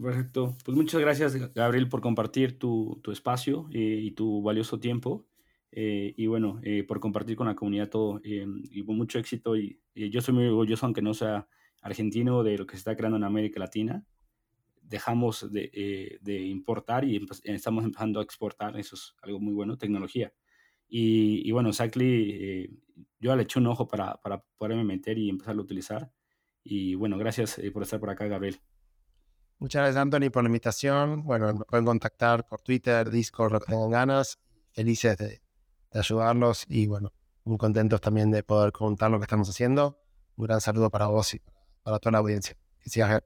Perfecto. 0.00 0.56
Pues 0.64 0.76
muchas 0.76 1.00
gracias, 1.00 1.54
Gabriel, 1.54 1.88
por 1.88 2.00
compartir 2.00 2.58
tu, 2.58 2.98
tu 3.02 3.12
espacio 3.12 3.68
eh, 3.72 3.78
y 3.78 4.12
tu 4.12 4.42
valioso 4.42 4.80
tiempo. 4.80 5.26
Eh, 5.70 6.14
y 6.16 6.26
bueno, 6.26 6.60
eh, 6.62 6.84
por 6.84 7.00
compartir 7.00 7.36
con 7.36 7.46
la 7.46 7.54
comunidad 7.54 7.88
todo. 7.90 8.20
y 8.24 8.84
con 8.84 8.96
mucho 8.96 9.18
éxito. 9.18 9.56
Y, 9.56 9.80
yo 9.94 10.20
soy 10.22 10.34
muy 10.34 10.46
orgulloso, 10.46 10.86
aunque 10.86 11.02
no 11.02 11.12
sea 11.12 11.46
argentino, 11.82 12.42
de 12.42 12.56
lo 12.56 12.66
que 12.66 12.72
se 12.72 12.78
está 12.78 12.96
creando 12.96 13.18
en 13.18 13.24
América 13.24 13.60
Latina. 13.60 14.04
Dejamos 14.82 15.50
de, 15.52 16.18
de 16.20 16.40
importar 16.46 17.04
y 17.04 17.26
estamos 17.44 17.84
empezando 17.84 18.20
a 18.20 18.22
exportar. 18.22 18.78
Eso 18.78 18.94
es 18.94 19.14
algo 19.22 19.40
muy 19.40 19.52
bueno, 19.52 19.76
tecnología. 19.76 20.32
Y, 20.94 21.48
y 21.48 21.52
bueno, 21.52 21.72
Sacli, 21.72 22.84
yo 23.18 23.34
le 23.34 23.44
eché 23.44 23.58
un 23.58 23.66
ojo 23.66 23.88
para, 23.88 24.20
para 24.20 24.44
poderme 24.58 24.84
meter 24.84 25.16
y 25.16 25.30
empezar 25.30 25.56
a 25.56 25.60
utilizar. 25.60 26.12
Y 26.62 26.96
bueno, 26.96 27.16
gracias 27.16 27.58
por 27.72 27.82
estar 27.82 27.98
por 27.98 28.10
acá, 28.10 28.26
Gabriel. 28.26 28.60
Muchas 29.58 29.80
gracias, 29.80 30.02
Anthony, 30.02 30.30
por 30.30 30.42
la 30.42 30.48
invitación. 30.50 31.24
Bueno, 31.24 31.54
me 31.54 31.64
pueden 31.64 31.86
contactar 31.86 32.46
por 32.46 32.60
Twitter, 32.60 33.08
Discord, 33.08 33.52
lo 33.52 33.60
que 33.60 33.72
tengan 33.72 33.90
ganas. 33.90 34.38
Felices 34.72 35.16
de, 35.16 35.40
ayudarlos 35.92 36.66
y, 36.68 36.86
bueno, 36.86 37.14
muy 37.44 37.56
contentos 37.56 38.02
también 38.02 38.30
de 38.30 38.42
poder 38.42 38.70
contar 38.70 39.10
lo 39.10 39.18
que 39.18 39.24
estamos 39.24 39.48
haciendo. 39.48 39.98
Un 40.36 40.44
gran 40.44 40.60
saludo 40.60 40.90
para 40.90 41.06
vos 41.06 41.32
y 41.32 41.40
para 41.82 41.98
toda 42.00 42.12
la 42.12 42.18
audiencia. 42.18 42.54
Que 42.80 42.90
sigas 42.90 43.22